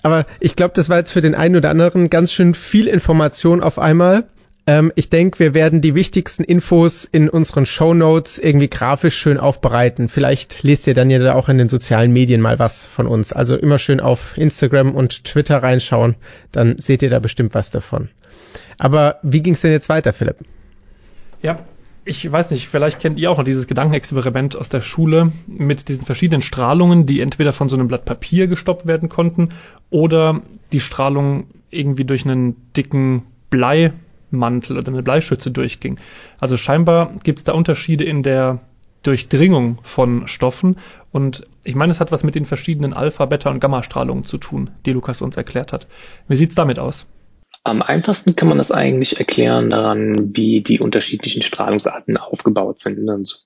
Aber 0.07 0.25
ich 0.39 0.55
glaube, 0.55 0.73
das 0.73 0.89
war 0.89 0.99
jetzt 0.99 1.11
für 1.11 1.21
den 1.21 1.35
einen 1.35 1.57
oder 1.57 1.69
anderen 1.69 2.11
ganz 2.11 2.31
schön 2.33 2.55
viel 2.55 2.87
Information 2.87 3.61
auf 3.61 3.77
einmal. 3.77 4.29
Ähm, 4.65 4.93
ich 4.95 5.11
denke, 5.11 5.41
wir 5.41 5.53
werden 5.53 5.81
die 5.81 5.97
wichtigsten 5.97 6.45
Infos 6.45 7.05
in 7.11 7.29
unseren 7.29 7.67
Show 7.67 7.93
Notes 7.93 8.39
irgendwie 8.39 8.71
grafisch 8.71 9.17
schön 9.17 9.37
aufbereiten. 9.37 10.09
Vielleicht 10.09 10.63
lest 10.63 10.87
ihr 10.87 10.95
dann 10.95 11.11
ja 11.11 11.19
da 11.19 11.35
auch 11.35 11.49
in 11.49 11.59
den 11.59 11.69
sozialen 11.69 12.13
Medien 12.13 12.41
mal 12.41 12.61
was 12.61 12.87
von 12.87 13.09
uns. 13.09 13.33
Also 13.33 13.57
immer 13.57 13.81
schön 13.81 13.99
auf 13.99 14.39
Instagram 14.39 14.95
und 14.95 15.25
Twitter 15.25 15.61
reinschauen, 15.61 16.15
dann 16.53 16.79
seht 16.79 17.03
ihr 17.03 17.11
da 17.11 17.19
bestimmt 17.19 17.55
was 17.55 17.73
davon. 17.73 18.09
Aber 18.79 19.19
wie 19.25 19.43
ging 19.43 19.55
es 19.55 19.63
denn 19.63 19.73
jetzt 19.73 19.89
weiter, 19.89 20.13
Philipp? 20.13 20.37
Ja, 21.43 21.67
ich 22.07 22.31
weiß 22.31 22.53
nicht, 22.53 22.69
vielleicht 22.69 23.01
kennt 23.01 23.19
ihr 23.19 23.31
auch 23.31 23.39
noch 23.39 23.45
dieses 23.45 23.67
Gedankenexperiment 23.67 24.57
aus 24.57 24.69
der 24.69 24.81
Schule 24.81 25.33
mit 25.49 25.89
diesen 25.89 26.07
verschiedenen 26.07 26.41
Strahlungen, 26.41 27.05
die 27.05 27.21
entweder 27.21 27.53
von 27.53 27.69
so 27.69 27.77
einem 27.77 27.89
Blatt 27.89 28.05
Papier 28.05 28.47
gestoppt 28.47 28.87
werden 28.87 29.09
konnten 29.09 29.51
oder 29.91 30.41
die 30.73 30.79
Strahlung 30.79 31.49
irgendwie 31.69 32.05
durch 32.05 32.25
einen 32.25 32.73
dicken 32.75 33.25
Bleimantel 33.51 34.79
oder 34.79 34.93
eine 34.93 35.03
Bleischütze 35.03 35.51
durchging. 35.51 35.99
Also 36.39 36.57
scheinbar 36.57 37.13
gibt 37.25 37.41
es 37.41 37.45
da 37.45 37.55
Unterschiede 37.55 38.05
in 38.05 38.23
der 38.23 38.61
Durchdringung 39.03 39.79
von 39.83 40.29
Stoffen 40.29 40.77
und 41.11 41.47
ich 41.65 41.75
meine, 41.75 41.91
es 41.91 41.99
hat 41.99 42.13
was 42.13 42.23
mit 42.23 42.37
den 42.37 42.45
verschiedenen 42.45 42.93
Alpha, 42.93 43.27
Beta 43.27 43.51
und 43.51 43.59
Gamma-Strahlungen 43.59 44.25
zu 44.25 44.39
tun, 44.39 44.71
die 44.85 44.93
Lukas 44.93 45.23
uns 45.23 45.37
erklärt 45.37 45.73
hat. 45.73 45.89
Wie 46.29 46.37
sieht's 46.37 46.55
damit 46.55 46.79
aus? 46.79 47.07
Am 47.67 47.83
einfachsten 47.83 48.37
kann 48.37 48.49
man 48.49 48.59
das 48.59 48.71
eigentlich 48.71 49.19
erklären 49.19 49.71
daran, 49.71 50.37
wie 50.37 50.61
die 50.61 50.79
unterschiedlichen 50.79 51.43
Strahlungsarten 51.43 52.17
aufgebaut 52.17 52.79
sind. 52.79 53.09
Also 53.09 53.39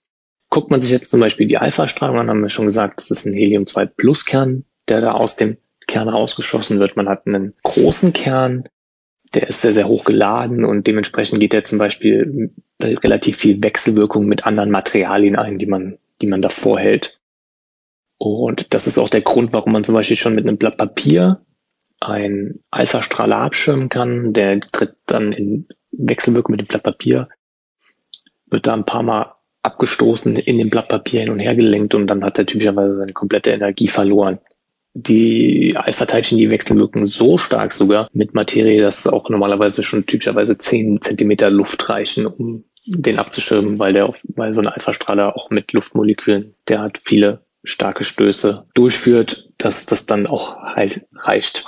guckt 0.50 0.70
man 0.70 0.82
sich 0.82 0.90
jetzt 0.90 1.10
zum 1.10 1.20
Beispiel 1.20 1.46
die 1.46 1.56
Alpha-Strahlung 1.56 2.18
an, 2.18 2.28
haben 2.28 2.42
wir 2.42 2.50
schon 2.50 2.66
gesagt, 2.66 3.00
das 3.00 3.10
ist 3.10 3.24
ein 3.24 3.32
Helium-2-Plus-Kern, 3.32 4.64
der 4.88 5.00
da 5.00 5.12
aus 5.12 5.36
dem 5.36 5.56
Kern 5.86 6.10
rausgeschossen 6.10 6.78
wird. 6.80 6.96
Man 6.96 7.08
hat 7.08 7.26
einen 7.26 7.54
großen 7.62 8.12
Kern, 8.12 8.68
der 9.32 9.48
ist 9.48 9.62
sehr, 9.62 9.72
sehr 9.72 9.88
hoch 9.88 10.04
geladen 10.04 10.66
und 10.66 10.86
dementsprechend 10.86 11.40
geht 11.40 11.54
er 11.54 11.64
zum 11.64 11.78
Beispiel 11.78 12.52
relativ 12.78 13.38
viel 13.38 13.62
Wechselwirkung 13.62 14.26
mit 14.26 14.44
anderen 14.44 14.70
Materialien 14.70 15.36
ein, 15.36 15.56
die 15.56 15.66
man 15.66 15.96
die 16.20 16.26
man 16.26 16.42
davor 16.42 16.78
hält. 16.78 17.18
Und 18.18 18.74
das 18.74 18.86
ist 18.86 18.98
auch 18.98 19.08
der 19.08 19.22
Grund, 19.22 19.54
warum 19.54 19.72
man 19.72 19.84
zum 19.84 19.94
Beispiel 19.94 20.18
schon 20.18 20.34
mit 20.34 20.46
einem 20.46 20.58
Blatt 20.58 20.76
Papier 20.76 21.40
einen 22.00 22.62
Alpha-Strahler 22.70 23.38
abschirmen 23.38 23.88
kann. 23.88 24.32
Der 24.32 24.60
tritt 24.60 24.96
dann 25.06 25.32
in 25.32 25.68
Wechselwirkung 25.92 26.52
mit 26.52 26.60
dem 26.60 26.66
Blatt 26.66 26.82
Papier, 26.82 27.28
wird 28.46 28.66
da 28.66 28.74
ein 28.74 28.86
paar 28.86 29.02
Mal 29.02 29.34
abgestoßen, 29.62 30.36
in 30.36 30.58
dem 30.58 30.70
Blatt 30.70 30.88
Papier 30.88 31.20
hin 31.20 31.30
und 31.30 31.38
her 31.38 31.54
gelenkt 31.54 31.94
und 31.94 32.06
dann 32.06 32.24
hat 32.24 32.38
er 32.38 32.46
typischerweise 32.46 32.96
seine 32.96 33.12
komplette 33.12 33.50
Energie 33.50 33.88
verloren. 33.88 34.38
Die 34.94 35.76
Alpha-Teilchen, 35.76 36.38
die 36.38 36.50
wechselwirken 36.50 37.06
so 37.06 37.38
stark 37.38 37.72
sogar 37.72 38.08
mit 38.12 38.34
Materie, 38.34 38.82
dass 38.82 39.06
auch 39.06 39.28
normalerweise 39.28 39.82
schon 39.82 40.06
typischerweise 40.06 40.58
10 40.58 41.00
Zentimeter 41.00 41.50
Luft 41.50 41.88
reichen, 41.88 42.26
um 42.26 42.64
den 42.86 43.18
abzuschirmen, 43.18 43.78
weil 43.78 43.92
der, 43.92 44.12
weil 44.24 44.54
so 44.54 44.60
ein 44.60 44.66
Alpha-Strahler 44.66 45.36
auch 45.36 45.50
mit 45.50 45.72
Luftmolekülen, 45.72 46.54
der 46.66 46.80
hat 46.80 46.98
viele 47.04 47.44
starke 47.62 48.04
Stöße 48.04 48.66
durchführt, 48.74 49.50
dass 49.58 49.86
das 49.86 50.06
dann 50.06 50.26
auch 50.26 50.56
halt 50.56 51.06
reicht. 51.14 51.66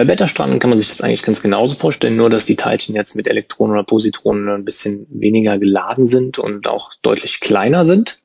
Bei 0.00 0.06
Beta-Strahlen 0.06 0.60
kann 0.60 0.70
man 0.70 0.78
sich 0.78 0.88
das 0.88 1.02
eigentlich 1.02 1.22
ganz 1.22 1.42
genauso 1.42 1.74
vorstellen, 1.74 2.16
nur 2.16 2.30
dass 2.30 2.46
die 2.46 2.56
Teilchen 2.56 2.94
jetzt 2.94 3.14
mit 3.14 3.28
Elektronen 3.28 3.74
oder 3.74 3.84
Positronen 3.84 4.48
ein 4.48 4.64
bisschen 4.64 5.06
weniger 5.10 5.58
geladen 5.58 6.06
sind 6.06 6.38
und 6.38 6.66
auch 6.66 6.94
deutlich 7.02 7.38
kleiner 7.38 7.84
sind. 7.84 8.18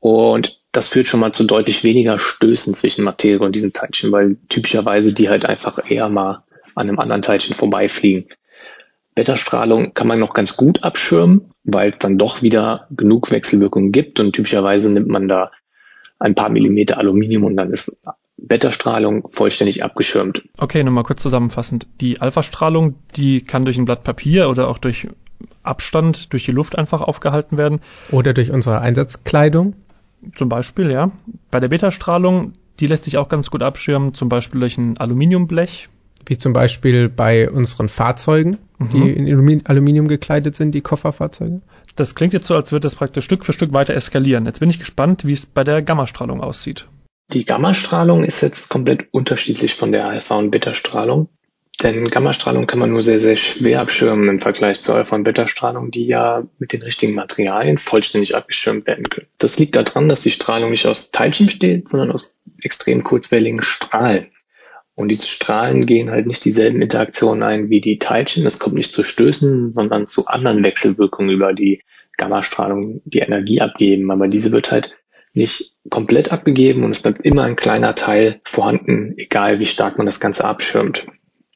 Und 0.00 0.62
das 0.72 0.88
führt 0.88 1.06
schon 1.06 1.20
mal 1.20 1.32
zu 1.32 1.44
deutlich 1.44 1.84
weniger 1.84 2.18
Stößen 2.18 2.72
zwischen 2.72 3.04
Materie 3.04 3.44
und 3.44 3.54
diesen 3.54 3.74
Teilchen, 3.74 4.12
weil 4.12 4.38
typischerweise 4.48 5.12
die 5.12 5.28
halt 5.28 5.44
einfach 5.44 5.78
eher 5.90 6.08
mal 6.08 6.44
an 6.74 6.88
einem 6.88 6.98
anderen 7.00 7.20
Teilchen 7.20 7.54
vorbeifliegen. 7.54 8.24
Beta-Strahlung 9.14 9.92
kann 9.92 10.08
man 10.08 10.18
noch 10.18 10.32
ganz 10.32 10.56
gut 10.56 10.84
abschirmen, 10.84 11.50
weil 11.64 11.90
es 11.90 11.98
dann 11.98 12.16
doch 12.16 12.40
wieder 12.40 12.88
genug 12.90 13.30
Wechselwirkungen 13.30 13.92
gibt 13.92 14.20
und 14.20 14.32
typischerweise 14.32 14.88
nimmt 14.88 15.08
man 15.08 15.28
da 15.28 15.50
ein 16.18 16.34
paar 16.34 16.48
Millimeter 16.48 16.96
Aluminium 16.96 17.44
und 17.44 17.58
dann 17.58 17.74
ist 17.74 18.00
Beta-Strahlung 18.38 19.28
vollständig 19.28 19.84
abgeschirmt. 19.84 20.42
Okay, 20.56 20.84
nochmal 20.84 21.04
kurz 21.04 21.22
zusammenfassend. 21.22 21.86
Die 22.00 22.20
Alpha-Strahlung, 22.20 22.94
die 23.16 23.42
kann 23.42 23.64
durch 23.64 23.76
ein 23.78 23.84
Blatt 23.84 24.04
Papier 24.04 24.48
oder 24.48 24.68
auch 24.68 24.78
durch 24.78 25.08
Abstand, 25.62 26.32
durch 26.32 26.44
die 26.44 26.52
Luft 26.52 26.78
einfach 26.78 27.00
aufgehalten 27.00 27.58
werden. 27.58 27.80
Oder 28.10 28.32
durch 28.32 28.50
unsere 28.50 28.80
Einsatzkleidung. 28.80 29.74
Zum 30.34 30.48
Beispiel, 30.48 30.90
ja. 30.90 31.10
Bei 31.50 31.60
der 31.60 31.68
Beta-Strahlung, 31.68 32.54
die 32.80 32.86
lässt 32.86 33.04
sich 33.04 33.18
auch 33.18 33.28
ganz 33.28 33.50
gut 33.50 33.62
abschirmen, 33.62 34.14
zum 34.14 34.28
Beispiel 34.28 34.60
durch 34.60 34.78
ein 34.78 34.96
Aluminiumblech. 34.96 35.88
Wie 36.26 36.38
zum 36.38 36.52
Beispiel 36.52 37.08
bei 37.08 37.50
unseren 37.50 37.88
Fahrzeugen, 37.88 38.58
mhm. 38.78 38.90
die 38.90 39.12
in 39.12 39.66
Aluminium 39.66 40.08
gekleidet 40.08 40.54
sind, 40.54 40.72
die 40.72 40.80
Kofferfahrzeuge. 40.80 41.60
Das 41.96 42.14
klingt 42.14 42.32
jetzt 42.32 42.46
so, 42.46 42.54
als 42.54 42.70
würde 42.70 42.82
das 42.82 42.96
praktisch 42.96 43.24
Stück 43.24 43.44
für 43.44 43.52
Stück 43.52 43.72
weiter 43.72 43.94
eskalieren. 43.94 44.44
Jetzt 44.46 44.60
bin 44.60 44.70
ich 44.70 44.78
gespannt, 44.78 45.24
wie 45.24 45.32
es 45.32 45.46
bei 45.46 45.64
der 45.64 45.82
Gammastrahlung 45.82 46.40
aussieht. 46.40 46.86
Die 47.30 47.44
Gammastrahlung 47.44 48.24
ist 48.24 48.40
jetzt 48.40 48.70
komplett 48.70 49.08
unterschiedlich 49.12 49.74
von 49.74 49.92
der 49.92 50.06
Alpha- 50.06 50.38
und 50.38 50.50
Beta-Strahlung. 50.50 51.28
Denn 51.82 52.08
Gammastrahlung 52.08 52.66
kann 52.66 52.78
man 52.78 52.90
nur 52.90 53.02
sehr, 53.02 53.20
sehr 53.20 53.36
schwer 53.36 53.80
abschirmen 53.80 54.28
im 54.28 54.38
Vergleich 54.38 54.80
zur 54.80 54.94
Alpha- 54.94 55.14
und 55.14 55.24
Beta-Strahlung, 55.24 55.90
die 55.90 56.06
ja 56.06 56.44
mit 56.58 56.72
den 56.72 56.82
richtigen 56.82 57.14
Materialien 57.14 57.76
vollständig 57.76 58.34
abgeschirmt 58.34 58.86
werden 58.86 59.10
können. 59.10 59.28
Das 59.36 59.58
liegt 59.58 59.76
daran, 59.76 60.08
dass 60.08 60.22
die 60.22 60.30
Strahlung 60.30 60.70
nicht 60.70 60.86
aus 60.86 61.10
Teilchen 61.10 61.46
besteht, 61.46 61.88
sondern 61.88 62.10
aus 62.10 62.40
extrem 62.62 63.04
kurzwelligen 63.04 63.62
Strahlen. 63.62 64.28
Und 64.94 65.08
diese 65.08 65.26
Strahlen 65.26 65.86
gehen 65.86 66.10
halt 66.10 66.26
nicht 66.26 66.44
dieselben 66.44 66.82
Interaktionen 66.82 67.44
ein 67.44 67.70
wie 67.70 67.80
die 67.80 68.00
Teilchen. 68.00 68.46
Es 68.46 68.58
kommt 68.58 68.74
nicht 68.74 68.92
zu 68.92 69.04
Stößen, 69.04 69.74
sondern 69.74 70.08
zu 70.08 70.26
anderen 70.26 70.64
Wechselwirkungen 70.64 71.30
über 71.30 71.52
die 71.52 71.82
Gammastrahlung, 72.16 73.02
die 73.04 73.20
Energie 73.20 73.60
abgeben. 73.60 74.10
Aber 74.10 74.26
diese 74.26 74.50
wird 74.50 74.72
halt 74.72 74.97
nicht 75.32 75.74
komplett 75.90 76.32
abgegeben 76.32 76.84
und 76.84 76.90
es 76.90 77.00
bleibt 77.00 77.22
immer 77.22 77.44
ein 77.44 77.56
kleiner 77.56 77.94
Teil 77.94 78.40
vorhanden, 78.44 79.14
egal 79.16 79.58
wie 79.58 79.66
stark 79.66 79.98
man 79.98 80.06
das 80.06 80.20
Ganze 80.20 80.44
abschirmt. 80.44 81.06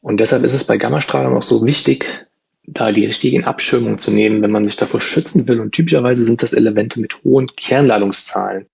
Und 0.01 0.19
deshalb 0.19 0.43
ist 0.45 0.55
es 0.55 0.65
bei 0.65 0.77
Gammastrahlung 0.79 1.37
auch 1.37 1.43
so 1.43 1.65
wichtig, 1.65 2.27
da 2.65 2.93
die 2.93 3.07
richtigen 3.07 3.45
Abschirmungen 3.45 3.99
zu 3.99 4.11
nehmen, 4.11 4.43
wenn 4.43 4.51
man 4.51 4.65
sich 4.65 4.77
davor 4.77 5.01
schützen 5.01 5.49
will. 5.49 5.61
Und 5.61 5.73
typischerweise 5.73 6.25
sind 6.25 6.43
das 6.43 6.53
Elemente 6.53 7.01
mit 7.01 7.23
hohen 7.25 7.49
Kernladungszahlen. 7.49 8.67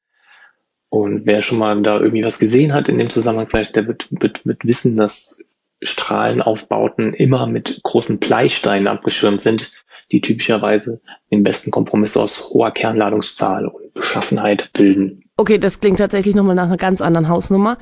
Und 0.90 1.26
wer 1.26 1.43
schon 1.43 1.59
mal 1.59 1.81
da 1.83 2.00
irgendwie 2.00 2.25
was 2.25 2.38
gesehen 2.38 2.73
hat 2.73 2.88
in 2.88 2.99
dem 2.99 3.11
Zusammenhang, 3.11 3.49
vielleicht 3.49 3.76
der 3.76 3.87
wird, 3.87 4.09
wird, 4.11 4.47
wird 4.47 4.64
wissen, 4.64 4.97
dass 4.97 5.45
Strahlenaufbauten 5.83 7.14
immer 7.14 7.47
mit 7.47 7.81
großen 7.83 8.19
Bleisteinen 8.19 8.88
abgeschirmt 8.88 9.40
sind, 9.40 9.73
die 10.12 10.21
typischerweise 10.21 11.00
den 11.31 11.43
besten 11.43 11.71
Kompromiss 11.71 12.17
aus 12.17 12.50
hoher 12.50 12.71
Kernladungszahl 12.71 13.67
und 13.67 13.95
Beschaffenheit 13.95 14.71
bilden. 14.73 15.25
Okay, 15.37 15.59
das 15.59 15.81
klingt 15.81 15.99
tatsächlich 15.99 16.35
nochmal 16.35 16.55
nach 16.55 16.67
einer 16.67 16.77
ganz 16.77 17.00
anderen 17.00 17.29
Hausnummer. 17.29 17.79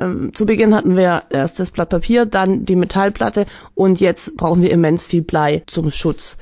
Ähm, 0.00 0.32
zu 0.34 0.46
Beginn 0.46 0.74
hatten 0.74 0.96
wir 0.96 1.22
erst 1.30 1.60
das 1.60 1.70
Blatt 1.70 1.90
Papier, 1.90 2.26
dann 2.26 2.64
die 2.64 2.76
Metallplatte 2.76 3.46
und 3.74 4.00
jetzt 4.00 4.36
brauchen 4.36 4.62
wir 4.62 4.70
immens 4.70 5.06
viel 5.06 5.22
Blei 5.22 5.62
zum 5.66 5.90
Schutz. 5.90 6.36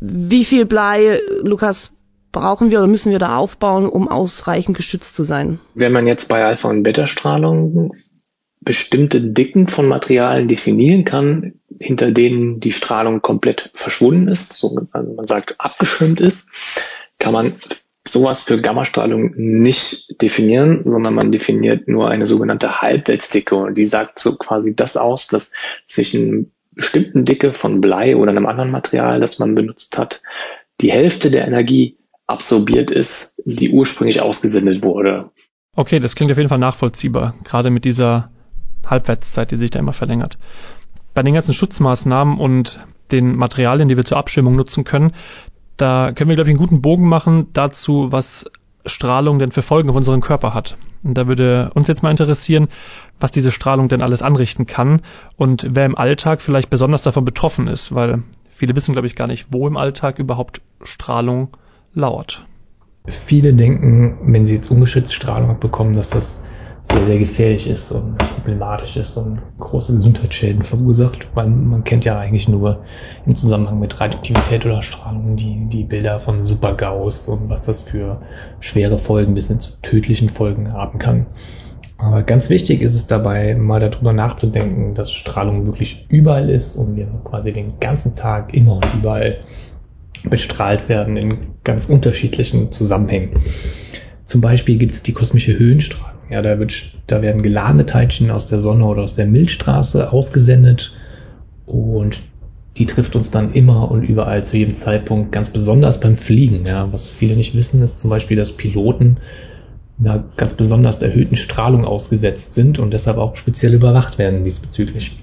Wie 0.00 0.44
viel 0.44 0.64
Blei, 0.64 1.20
Lukas, 1.42 1.92
brauchen 2.32 2.70
wir 2.70 2.78
oder 2.78 2.86
müssen 2.86 3.10
wir 3.10 3.18
da 3.18 3.36
aufbauen, 3.36 3.86
um 3.88 4.08
ausreichend 4.08 4.76
geschützt 4.76 5.14
zu 5.14 5.22
sein? 5.22 5.60
Wenn 5.74 5.92
man 5.92 6.06
jetzt 6.06 6.28
bei 6.28 6.44
Alpha- 6.44 6.68
und 6.68 6.82
Beta-Strahlung 6.82 7.92
bestimmte 8.60 9.20
Dicken 9.20 9.68
von 9.68 9.86
Materialien 9.86 10.48
definieren 10.48 11.04
kann, 11.04 11.54
hinter 11.80 12.12
denen 12.12 12.60
die 12.60 12.72
Strahlung 12.72 13.22
komplett 13.22 13.70
verschwunden 13.74 14.28
ist, 14.28 14.54
so 14.54 14.76
also 14.92 15.14
man 15.14 15.26
sagt 15.26 15.60
abgeschirmt 15.60 16.20
ist, 16.20 16.52
kann 17.18 17.32
man 17.32 17.60
sowas 18.06 18.42
für 18.42 18.60
Gammastrahlung 18.60 19.34
nicht 19.36 20.20
definieren, 20.22 20.82
sondern 20.86 21.14
man 21.14 21.30
definiert 21.30 21.88
nur 21.88 22.08
eine 22.08 22.26
sogenannte 22.26 22.80
Halbweltsdicke 22.80 23.54
und 23.54 23.76
die 23.76 23.84
sagt 23.84 24.18
so 24.18 24.36
quasi 24.36 24.74
das 24.74 24.96
aus, 24.96 25.26
dass 25.26 25.52
zwischen 25.86 26.52
bestimmten 26.72 27.24
Dicke 27.24 27.52
von 27.52 27.80
Blei 27.80 28.16
oder 28.16 28.30
einem 28.30 28.46
anderen 28.46 28.70
Material, 28.70 29.20
das 29.20 29.38
man 29.38 29.54
benutzt 29.54 29.98
hat, 29.98 30.22
die 30.80 30.92
Hälfte 30.92 31.30
der 31.30 31.46
Energie 31.46 31.98
absorbiert 32.26 32.90
ist, 32.90 33.42
die 33.44 33.70
ursprünglich 33.70 34.20
ausgesendet 34.20 34.82
wurde. 34.82 35.30
Okay, 35.74 35.98
das 35.98 36.14
klingt 36.14 36.30
auf 36.30 36.38
jeden 36.38 36.48
Fall 36.48 36.58
nachvollziehbar, 36.58 37.34
gerade 37.44 37.70
mit 37.70 37.84
dieser 37.84 38.30
Halbwertszeit, 38.86 39.50
die 39.50 39.56
sich 39.56 39.70
da 39.70 39.78
immer 39.78 39.92
verlängert. 39.92 40.38
Bei 41.18 41.24
den 41.24 41.34
ganzen 41.34 41.52
Schutzmaßnahmen 41.52 42.38
und 42.38 42.78
den 43.10 43.34
Materialien, 43.34 43.88
die 43.88 43.96
wir 43.96 44.04
zur 44.04 44.18
Abschirmung 44.18 44.54
nutzen 44.54 44.84
können, 44.84 45.14
da 45.76 46.12
können 46.12 46.28
wir, 46.30 46.36
glaube 46.36 46.48
ich, 46.48 46.52
einen 46.52 46.60
guten 46.64 46.80
Bogen 46.80 47.08
machen 47.08 47.48
dazu, 47.54 48.12
was 48.12 48.48
Strahlung 48.86 49.40
denn 49.40 49.50
für 49.50 49.62
Folgen 49.62 49.90
auf 49.90 49.96
unseren 49.96 50.20
Körper 50.20 50.54
hat. 50.54 50.78
Und 51.02 51.14
da 51.14 51.26
würde 51.26 51.72
uns 51.74 51.88
jetzt 51.88 52.04
mal 52.04 52.12
interessieren, 52.12 52.68
was 53.18 53.32
diese 53.32 53.50
Strahlung 53.50 53.88
denn 53.88 54.00
alles 54.00 54.22
anrichten 54.22 54.66
kann 54.66 55.02
und 55.34 55.66
wer 55.68 55.86
im 55.86 55.98
Alltag 55.98 56.40
vielleicht 56.40 56.70
besonders 56.70 57.02
davon 57.02 57.24
betroffen 57.24 57.66
ist, 57.66 57.92
weil 57.92 58.22
viele 58.48 58.76
wissen, 58.76 58.92
glaube 58.92 59.08
ich, 59.08 59.16
gar 59.16 59.26
nicht, 59.26 59.48
wo 59.50 59.66
im 59.66 59.76
Alltag 59.76 60.20
überhaupt 60.20 60.60
Strahlung 60.84 61.48
lauert. 61.94 62.46
Viele 63.08 63.54
denken, 63.54 64.18
wenn 64.32 64.46
sie 64.46 64.54
jetzt 64.54 64.70
ungeschützt 64.70 65.14
Strahlung 65.14 65.58
bekommen, 65.58 65.94
dass 65.94 66.10
das 66.10 66.44
sehr, 66.88 67.04
sehr 67.04 67.18
gefährlich 67.18 67.68
ist 67.68 67.92
und 67.92 68.16
problematisch 68.16 68.96
ist 68.96 69.16
und 69.18 69.40
große 69.58 69.94
Gesundheitsschäden 69.94 70.62
verursacht, 70.62 71.28
weil 71.34 71.46
man 71.46 71.84
kennt 71.84 72.06
ja 72.06 72.18
eigentlich 72.18 72.48
nur 72.48 72.82
im 73.26 73.34
Zusammenhang 73.34 73.78
mit 73.78 74.00
Radioaktivität 74.00 74.64
oder 74.64 74.80
Strahlung 74.80 75.36
die, 75.36 75.66
die 75.68 75.84
Bilder 75.84 76.18
von 76.18 76.42
Super-GAUS 76.42 77.28
und 77.28 77.50
was 77.50 77.66
das 77.66 77.82
für 77.82 78.22
schwere 78.60 78.96
Folgen 78.96 79.34
bis 79.34 79.48
hin 79.48 79.60
zu 79.60 79.72
tödlichen 79.82 80.30
Folgen 80.30 80.72
haben 80.72 80.98
kann. 80.98 81.26
Aber 81.98 82.22
ganz 82.22 82.48
wichtig 82.48 82.80
ist 82.80 82.94
es 82.94 83.06
dabei, 83.06 83.54
mal 83.54 83.80
darüber 83.80 84.14
nachzudenken, 84.14 84.94
dass 84.94 85.12
Strahlung 85.12 85.66
wirklich 85.66 86.06
überall 86.08 86.48
ist 86.48 86.76
und 86.76 86.96
wir 86.96 87.06
quasi 87.24 87.52
den 87.52 87.80
ganzen 87.80 88.14
Tag 88.14 88.54
immer 88.54 88.76
und 88.76 88.86
überall 88.94 89.40
bestrahlt 90.22 90.88
werden 90.88 91.16
in 91.16 91.38
ganz 91.64 91.84
unterschiedlichen 91.84 92.72
Zusammenhängen. 92.72 93.42
Zum 94.24 94.40
Beispiel 94.40 94.78
gibt 94.78 94.94
es 94.94 95.02
die 95.02 95.12
kosmische 95.12 95.58
Höhenstrahlung. 95.58 96.17
Ja, 96.30 96.42
da, 96.42 96.58
wird, 96.58 96.98
da 97.06 97.22
werden 97.22 97.42
geladene 97.42 97.86
Teilchen 97.86 98.30
aus 98.30 98.46
der 98.46 98.60
Sonne 98.60 98.84
oder 98.84 99.02
aus 99.02 99.14
der 99.14 99.26
Milchstraße 99.26 100.12
ausgesendet 100.12 100.92
und 101.64 102.22
die 102.76 102.86
trifft 102.86 103.16
uns 103.16 103.30
dann 103.30 103.52
immer 103.52 103.90
und 103.90 104.02
überall 104.04 104.44
zu 104.44 104.56
jedem 104.56 104.74
Zeitpunkt, 104.74 105.32
ganz 105.32 105.50
besonders 105.50 106.00
beim 106.00 106.16
Fliegen. 106.16 106.64
Ja, 106.64 106.92
was 106.92 107.10
viele 107.10 107.34
nicht 107.34 107.56
wissen, 107.56 107.82
ist 107.82 107.98
zum 107.98 108.10
Beispiel, 108.10 108.36
dass 108.36 108.52
Piloten 108.52 109.16
einer 109.98 110.24
ganz 110.36 110.54
besonders 110.54 111.02
erhöhten 111.02 111.34
Strahlung 111.34 111.84
ausgesetzt 111.84 112.54
sind 112.54 112.78
und 112.78 112.92
deshalb 112.92 113.18
auch 113.18 113.34
speziell 113.34 113.74
überwacht 113.74 114.18
werden 114.18 114.44
diesbezüglich. 114.44 115.18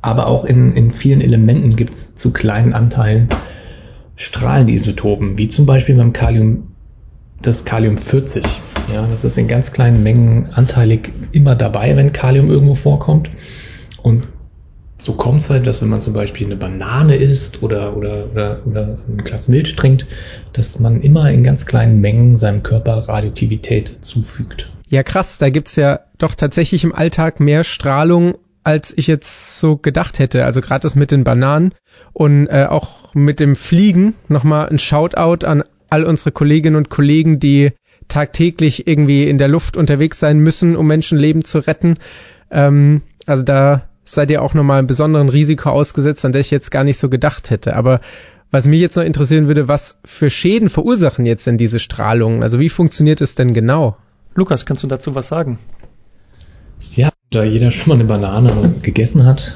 Aber 0.00 0.26
auch 0.26 0.46
in, 0.46 0.74
in 0.74 0.92
vielen 0.92 1.20
Elementen 1.20 1.76
gibt 1.76 1.92
es 1.92 2.14
zu 2.14 2.32
kleinen 2.32 2.72
Anteilen 2.72 3.28
Strahlenisotopen, 4.16 5.36
wie 5.36 5.48
zum 5.48 5.66
Beispiel 5.66 5.96
beim 5.96 6.14
Kalium, 6.14 6.68
das 7.42 7.66
Kalium 7.66 7.98
40. 7.98 8.44
Ja, 8.92 9.06
das 9.06 9.24
ist 9.24 9.38
in 9.38 9.48
ganz 9.48 9.72
kleinen 9.72 10.02
Mengen 10.02 10.50
anteilig 10.52 11.12
immer 11.32 11.54
dabei, 11.54 11.96
wenn 11.96 12.12
Kalium 12.12 12.50
irgendwo 12.50 12.74
vorkommt. 12.74 13.30
Und 14.02 14.26
so 14.98 15.14
kommt 15.14 15.40
es 15.40 15.50
halt, 15.50 15.66
dass 15.66 15.80
wenn 15.80 15.88
man 15.88 16.00
zum 16.00 16.12
Beispiel 16.12 16.46
eine 16.46 16.56
Banane 16.56 17.16
isst 17.16 17.62
oder, 17.62 17.96
oder, 17.96 18.26
oder, 18.32 18.60
oder 18.66 18.98
ein 19.08 19.18
Glas 19.24 19.48
Milch 19.48 19.76
trinkt, 19.76 20.06
dass 20.52 20.78
man 20.78 21.00
immer 21.00 21.30
in 21.30 21.42
ganz 21.42 21.66
kleinen 21.66 22.00
Mengen 22.00 22.36
seinem 22.36 22.62
Körper 22.62 22.96
Radioaktivität 23.08 24.04
zufügt. 24.04 24.70
Ja, 24.88 25.02
krass, 25.02 25.38
da 25.38 25.50
gibt's 25.50 25.76
ja 25.76 26.00
doch 26.18 26.34
tatsächlich 26.34 26.84
im 26.84 26.94
Alltag 26.94 27.40
mehr 27.40 27.64
Strahlung, 27.64 28.34
als 28.64 28.92
ich 28.96 29.06
jetzt 29.06 29.58
so 29.58 29.76
gedacht 29.76 30.18
hätte. 30.18 30.44
Also 30.44 30.60
gerade 30.60 30.82
das 30.82 30.94
mit 30.96 31.10
den 31.10 31.24
Bananen 31.24 31.74
und 32.12 32.48
äh, 32.48 32.66
auch 32.68 33.14
mit 33.14 33.40
dem 33.40 33.56
Fliegen 33.56 34.14
nochmal 34.28 34.68
ein 34.68 34.78
Shoutout 34.78 35.46
an 35.46 35.62
all 35.88 36.04
unsere 36.04 36.32
Kolleginnen 36.32 36.76
und 36.76 36.90
Kollegen, 36.90 37.38
die 37.38 37.72
tagtäglich 38.10 38.86
irgendwie 38.86 39.28
in 39.28 39.38
der 39.38 39.48
Luft 39.48 39.76
unterwegs 39.76 40.18
sein 40.18 40.38
müssen, 40.38 40.76
um 40.76 40.86
Menschenleben 40.86 41.44
zu 41.44 41.58
retten. 41.58 41.96
Ähm, 42.50 43.02
also 43.26 43.42
da 43.42 43.82
seid 44.04 44.30
ihr 44.30 44.42
auch 44.42 44.54
nochmal 44.54 44.78
einem 44.78 44.86
besonderen 44.86 45.28
Risiko 45.28 45.70
ausgesetzt, 45.70 46.24
an 46.24 46.32
das 46.32 46.46
ich 46.46 46.50
jetzt 46.50 46.70
gar 46.70 46.84
nicht 46.84 46.98
so 46.98 47.08
gedacht 47.08 47.50
hätte. 47.50 47.76
Aber 47.76 48.00
was 48.50 48.66
mich 48.66 48.80
jetzt 48.80 48.96
noch 48.96 49.04
interessieren 49.04 49.46
würde, 49.46 49.68
was 49.68 49.98
für 50.04 50.28
Schäden 50.28 50.68
verursachen 50.68 51.24
jetzt 51.24 51.46
denn 51.46 51.58
diese 51.58 51.78
Strahlungen? 51.78 52.42
Also 52.42 52.58
wie 52.58 52.68
funktioniert 52.68 53.20
es 53.20 53.34
denn 53.34 53.54
genau? 53.54 53.96
Lukas, 54.34 54.66
kannst 54.66 54.82
du 54.82 54.88
dazu 54.88 55.14
was 55.14 55.28
sagen? 55.28 55.58
Ja, 56.94 57.10
da 57.30 57.44
jeder 57.44 57.70
schon 57.70 57.88
mal 57.88 57.94
eine 57.94 58.04
Banane 58.04 58.74
gegessen 58.82 59.24
hat 59.24 59.52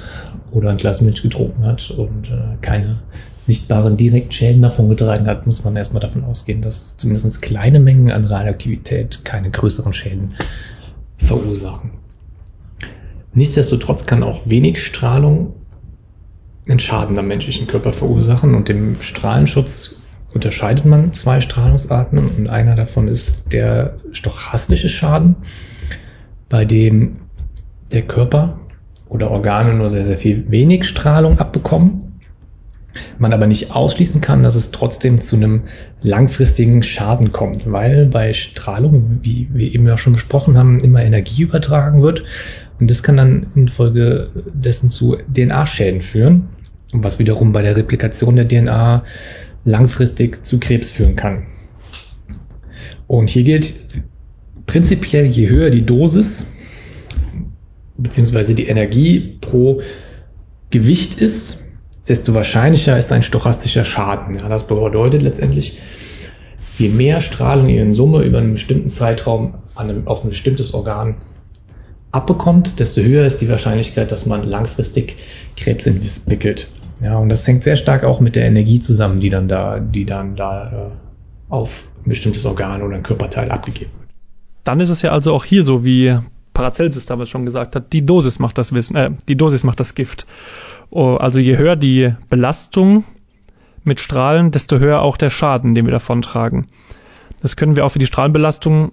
oder 0.54 0.70
ein 0.70 0.76
Glas 0.76 1.00
Milch 1.00 1.22
getrunken 1.22 1.66
hat 1.66 1.90
und 1.90 2.28
äh, 2.28 2.56
keine 2.62 3.00
sichtbaren 3.36 3.96
Direktschäden 3.96 4.62
davon 4.62 4.88
getragen 4.88 5.26
hat, 5.26 5.46
muss 5.46 5.64
man 5.64 5.76
erstmal 5.76 6.00
davon 6.00 6.24
ausgehen, 6.24 6.62
dass 6.62 6.96
zumindest 6.96 7.42
kleine 7.42 7.80
Mengen 7.80 8.10
an 8.10 8.24
Radioaktivität 8.24 9.24
keine 9.24 9.50
größeren 9.50 9.92
Schäden 9.92 10.34
verursachen. 11.18 11.90
Nichtsdestotrotz 13.34 14.06
kann 14.06 14.22
auch 14.22 14.46
wenig 14.46 14.82
Strahlung 14.82 15.54
einen 16.68 16.78
Schaden 16.78 17.18
am 17.18 17.26
menschlichen 17.26 17.66
Körper 17.66 17.92
verursachen 17.92 18.54
und 18.54 18.70
im 18.70 19.00
Strahlenschutz 19.02 19.96
unterscheidet 20.32 20.86
man 20.86 21.12
zwei 21.12 21.40
Strahlungsarten 21.40 22.18
und 22.18 22.48
einer 22.48 22.76
davon 22.76 23.08
ist 23.08 23.52
der 23.52 23.98
stochastische 24.12 24.88
Schaden, 24.88 25.36
bei 26.48 26.64
dem 26.64 27.16
der 27.92 28.02
Körper 28.02 28.58
oder 29.14 29.30
Organe 29.30 29.74
nur 29.74 29.90
sehr, 29.90 30.04
sehr 30.04 30.18
viel 30.18 30.50
wenig 30.50 30.84
Strahlung 30.86 31.38
abbekommen, 31.38 32.20
man 33.18 33.32
aber 33.32 33.46
nicht 33.46 33.70
ausschließen 33.70 34.20
kann, 34.20 34.42
dass 34.42 34.56
es 34.56 34.72
trotzdem 34.72 35.20
zu 35.20 35.36
einem 35.36 35.62
langfristigen 36.02 36.82
Schaden 36.82 37.30
kommt, 37.30 37.70
weil 37.70 38.06
bei 38.06 38.32
Strahlung, 38.32 39.20
wie 39.22 39.48
wir 39.52 39.72
eben 39.72 39.86
ja 39.86 39.96
schon 39.96 40.14
besprochen 40.14 40.58
haben, 40.58 40.80
immer 40.80 41.04
Energie 41.04 41.42
übertragen 41.42 42.02
wird 42.02 42.24
und 42.80 42.90
das 42.90 43.04
kann 43.04 43.16
dann 43.16 43.46
infolgedessen 43.54 44.90
zu 44.90 45.16
DNA-Schäden 45.32 46.02
führen, 46.02 46.48
was 46.92 47.20
wiederum 47.20 47.52
bei 47.52 47.62
der 47.62 47.76
Replikation 47.76 48.34
der 48.34 48.48
DNA 48.48 49.04
langfristig 49.64 50.44
zu 50.44 50.58
Krebs 50.58 50.90
führen 50.90 51.14
kann. 51.14 51.46
Und 53.06 53.30
hier 53.30 53.44
gilt 53.44 53.74
prinzipiell, 54.66 55.26
je 55.26 55.48
höher 55.48 55.70
die 55.70 55.86
Dosis 55.86 56.46
beziehungsweise 57.96 58.54
die 58.54 58.66
Energie 58.66 59.38
pro 59.40 59.82
Gewicht 60.70 61.20
ist, 61.20 61.58
desto 62.08 62.34
wahrscheinlicher 62.34 62.98
ist 62.98 63.12
ein 63.12 63.22
stochastischer 63.22 63.84
Schaden. 63.84 64.36
Ja, 64.36 64.48
das 64.48 64.66
bedeutet 64.66 65.22
letztendlich, 65.22 65.80
je 66.78 66.88
mehr 66.88 67.20
Strahlung 67.20 67.68
ihr 67.68 67.82
in 67.82 67.92
Summe 67.92 68.22
über 68.22 68.38
einen 68.38 68.54
bestimmten 68.54 68.88
Zeitraum 68.88 69.54
einem, 69.74 70.06
auf 70.06 70.24
ein 70.24 70.30
bestimmtes 70.30 70.74
Organ 70.74 71.16
abbekommt, 72.12 72.78
desto 72.78 73.02
höher 73.02 73.24
ist 73.24 73.40
die 73.40 73.48
Wahrscheinlichkeit, 73.48 74.12
dass 74.12 74.26
man 74.26 74.44
langfristig 74.44 75.16
Krebs 75.56 75.86
entwickelt. 75.86 76.68
Ja, 77.02 77.18
und 77.18 77.28
das 77.28 77.46
hängt 77.46 77.62
sehr 77.62 77.76
stark 77.76 78.04
auch 78.04 78.20
mit 78.20 78.36
der 78.36 78.44
Energie 78.44 78.78
zusammen, 78.78 79.18
die 79.18 79.30
dann 79.30 79.48
da, 79.48 79.80
die 79.80 80.04
dann 80.04 80.36
da 80.36 80.90
äh, 80.90 81.52
auf 81.52 81.84
ein 82.04 82.08
bestimmtes 82.08 82.44
Organ 82.44 82.82
oder 82.82 82.96
ein 82.96 83.02
Körperteil 83.02 83.50
abgegeben 83.50 83.90
wird. 83.98 84.10
Dann 84.62 84.80
ist 84.80 84.90
es 84.90 85.02
ja 85.02 85.10
also 85.10 85.34
auch 85.34 85.44
hier 85.44 85.64
so, 85.64 85.84
wie 85.84 86.16
Paracelsus 86.54 87.04
damals 87.04 87.28
schon 87.28 87.44
gesagt 87.44 87.76
hat, 87.76 87.92
die 87.92 88.06
Dosis 88.06 88.38
macht 88.38 88.56
das 88.56 88.72
Wissen, 88.72 88.96
äh, 88.96 89.10
die 89.28 89.36
Dosis 89.36 89.64
macht 89.64 89.80
das 89.80 89.94
Gift. 89.94 90.26
Oh, 90.88 91.16
also 91.16 91.38
je 91.38 91.58
höher 91.58 91.76
die 91.76 92.14
Belastung 92.30 93.04
mit 93.82 94.00
Strahlen, 94.00 94.50
desto 94.50 94.78
höher 94.78 95.02
auch 95.02 95.16
der 95.16 95.30
Schaden, 95.30 95.74
den 95.74 95.84
wir 95.84 95.92
davontragen. 95.92 96.68
Das 97.42 97.56
können 97.56 97.76
wir 97.76 97.84
auch 97.84 97.90
für 97.90 97.98
die 97.98 98.06
Strahlenbelastung 98.06 98.92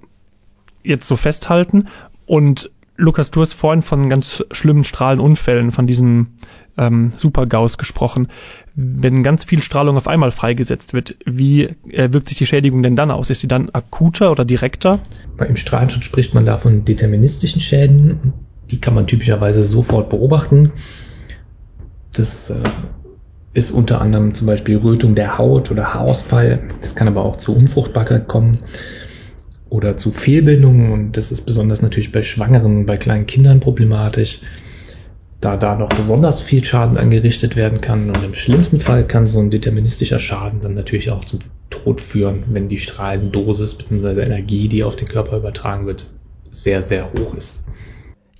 jetzt 0.84 1.08
so 1.08 1.15
festhalten. 1.15 1.86
Und 2.26 2.71
Lukas, 2.97 3.32
du 3.32 3.41
hast 3.41 3.54
vorhin 3.54 3.82
von 3.82 4.10
ganz 4.10 4.43
schlimmen 4.52 4.84
Strahlenunfällen, 4.84 5.71
von 5.71 5.88
diesen 5.88 6.38
ähm, 6.77 7.12
Super-GAUS 7.15 7.77
gesprochen. 7.77 8.27
Wenn 8.75 9.23
ganz 9.23 9.43
viel 9.43 9.62
Strahlung 9.62 9.97
auf 9.97 10.07
einmal 10.07 10.31
freigesetzt 10.31 10.93
wird, 10.93 11.15
wie 11.25 11.63
äh, 11.89 12.13
wirkt 12.13 12.29
sich 12.29 12.38
die 12.38 12.45
Schädigung 12.45 12.84
denn 12.84 12.95
dann 12.95 13.12
aus? 13.12 13.29
Ist 13.29 13.41
sie 13.41 13.47
dann 13.47 13.69
akuter 13.69 14.31
oder 14.31 14.45
direkter? 14.45 14.99
Im 15.39 15.57
Strahlenschutz 15.57 16.05
spricht 16.05 16.34
man 16.34 16.45
da 16.45 16.57
von 16.57 16.86
deterministischen 16.86 17.62
Schäden. 17.62 18.34
Die 18.69 18.79
kann 18.79 18.93
man 18.93 19.07
typischerweise 19.07 19.63
sofort 19.63 20.10
beobachten. 20.10 20.71
Das 22.13 22.49
äh, 22.49 22.63
ist 23.53 23.71
unter 23.71 24.01
anderem 24.01 24.34
zum 24.34 24.47
Beispiel 24.47 24.77
Rötung 24.77 25.15
der 25.15 25.38
Haut 25.38 25.71
oder 25.71 25.93
Haarausfall. 25.93 26.62
Es 26.81 26.95
kann 26.95 27.07
aber 27.07 27.25
auch 27.25 27.38
zu 27.38 27.55
Unfruchtbarkeit 27.55 28.27
kommen 28.27 28.60
oder 29.69 29.97
zu 29.97 30.12
Fehlbildungen 30.12 30.91
und 30.91 31.17
das 31.17 31.31
ist 31.31 31.41
besonders 31.41 31.81
natürlich 31.81 32.12
bei 32.12 32.23
Schwangeren 32.23 32.86
bei 32.86 32.97
kleinen 32.97 33.25
Kindern 33.25 33.62
problematisch, 33.62 34.41
da 35.41 35.58
da 35.58 35.75
noch 35.75 35.89
besonders 35.89 36.39
viel 36.39 36.63
Schaden 36.63 36.97
angerichtet 36.97 37.56
werden 37.56 37.82
kann 37.82 38.10
und 38.10 38.23
im 38.23 38.34
schlimmsten 38.34 38.80
Fall 38.80 39.06
kann 39.06 39.25
so 39.25 39.39
ein 39.39 39.49
deterministischer 39.49 40.19
Schaden 40.19 40.62
dann 40.62 40.75
natürlich 40.75 41.10
auch 41.10 41.25
zum 41.25 41.39
Tod 41.71 41.99
führen, 41.99 42.43
wenn 42.49 42.69
die 42.69 42.77
Strahlendosis 42.77 43.73
bzw. 43.75 44.21
Energie, 44.21 44.67
die 44.67 44.84
auf 44.84 44.95
den 44.95 45.08
Körper 45.08 45.38
übertragen 45.38 45.88
wird, 45.88 46.06
sehr, 46.51 46.84
sehr 46.84 47.12
hoch 47.12 47.34
ist. 47.34 47.63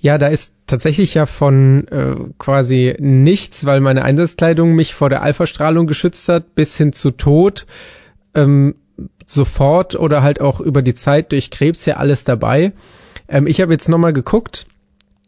Ja, 0.00 0.18
da 0.18 0.28
ist 0.28 0.52
tatsächlich 0.66 1.14
ja 1.14 1.26
von 1.26 1.86
äh, 1.88 2.16
quasi 2.38 2.94
nichts, 2.98 3.64
weil 3.64 3.80
meine 3.80 4.02
Einsatzkleidung 4.02 4.74
mich 4.74 4.94
vor 4.94 5.10
der 5.10 5.22
Alpha-Strahlung 5.22 5.86
geschützt 5.86 6.28
hat, 6.28 6.54
bis 6.54 6.76
hin 6.76 6.92
zu 6.92 7.10
Tod. 7.10 7.66
Ähm, 8.34 8.76
sofort 9.26 9.96
oder 9.96 10.22
halt 10.22 10.40
auch 10.40 10.60
über 10.60 10.82
die 10.82 10.94
Zeit 10.94 11.32
durch 11.32 11.50
Krebs 11.50 11.84
ja 11.86 11.96
alles 11.96 12.24
dabei. 12.24 12.72
Ähm, 13.28 13.46
ich 13.46 13.60
habe 13.60 13.72
jetzt 13.72 13.88
nochmal 13.88 14.12
geguckt, 14.12 14.66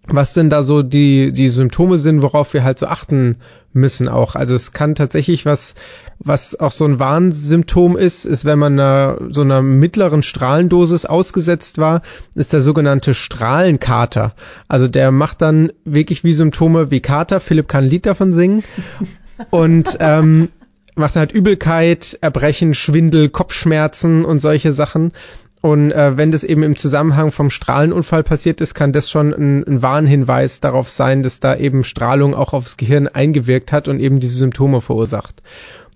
was 0.07 0.35
denn 0.35 0.51
da 0.51 0.63
so 0.63 0.83
die, 0.83 1.33
die 1.33 1.49
Symptome 1.49 1.99
sind, 1.99 2.23
worauf 2.23 2.53
wir 2.53 2.63
halt 2.63 2.79
so 2.79 2.87
achten 2.87 3.39
müssen 3.73 4.09
auch. 4.09 4.37
Also 4.37 4.55
es 4.55 4.73
kann 4.73 4.95
tatsächlich 4.95 5.47
was, 5.47 5.75
was 6.19 6.59
auch 6.61 6.71
so 6.71 6.85
ein 6.85 6.99
Warnsymptom 6.99 7.97
ist, 7.97 8.25
ist, 8.25 8.45
wenn 8.45 8.59
man 8.59 8.75
einer, 8.75 9.19
so 9.31 9.41
einer 9.41 9.63
mittleren 9.63 10.23
Strahlendosis 10.23 11.07
ausgesetzt 11.07 11.79
war, 11.79 12.03
ist 12.35 12.53
der 12.53 12.63
sogenannte 12.63 13.15
Strahlenkater. 13.15 14.35
Also 14.69 14.89
der 14.89 15.11
macht 15.11 15.43
dann 15.43 15.73
wirklich 15.85 16.23
wie 16.23 16.35
Symptome 16.35 16.91
wie 16.91 17.01
Kater. 17.01 17.41
Philipp 17.41 17.69
kann 17.69 17.85
ein 17.85 17.91
Lied 17.91 18.07
davon 18.07 18.33
singen. 18.33 18.63
Und 19.51 19.97
ähm, 20.01 20.51
macht 20.95 21.17
halt 21.17 21.33
Übelkeit, 21.33 22.19
Erbrechen, 22.21 22.75
Schwindel, 22.75 23.29
Kopfschmerzen 23.29 24.25
und 24.25 24.41
solche 24.41 24.73
Sachen. 24.73 25.13
Und 25.65 25.93
äh, 25.93 26.19
wenn 26.19 26.31
das 26.31 26.45
eben 26.45 26.63
im 26.63 26.77
Zusammenhang 26.77 27.31
vom 27.31 27.49
Strahlenunfall 27.49 28.23
passiert 28.23 28.61
ist, 28.61 28.75
kann 28.75 28.93
das 28.93 29.09
schon 29.09 29.33
ein, 29.33 29.65
ein 29.67 29.81
Warnhinweis 29.81 30.61
darauf 30.61 30.91
sein, 30.91 31.23
dass 31.23 31.41
da 31.41 31.57
eben 31.57 31.85
Strahlung 31.85 32.35
auch 32.35 32.53
aufs 32.53 32.77
Gehirn 32.77 33.09
eingewirkt 33.09 33.73
hat 33.73 33.89
und 33.89 33.99
eben 33.99 34.21
diese 34.21 34.37
Symptome 34.37 34.83
verursacht. 34.83 35.43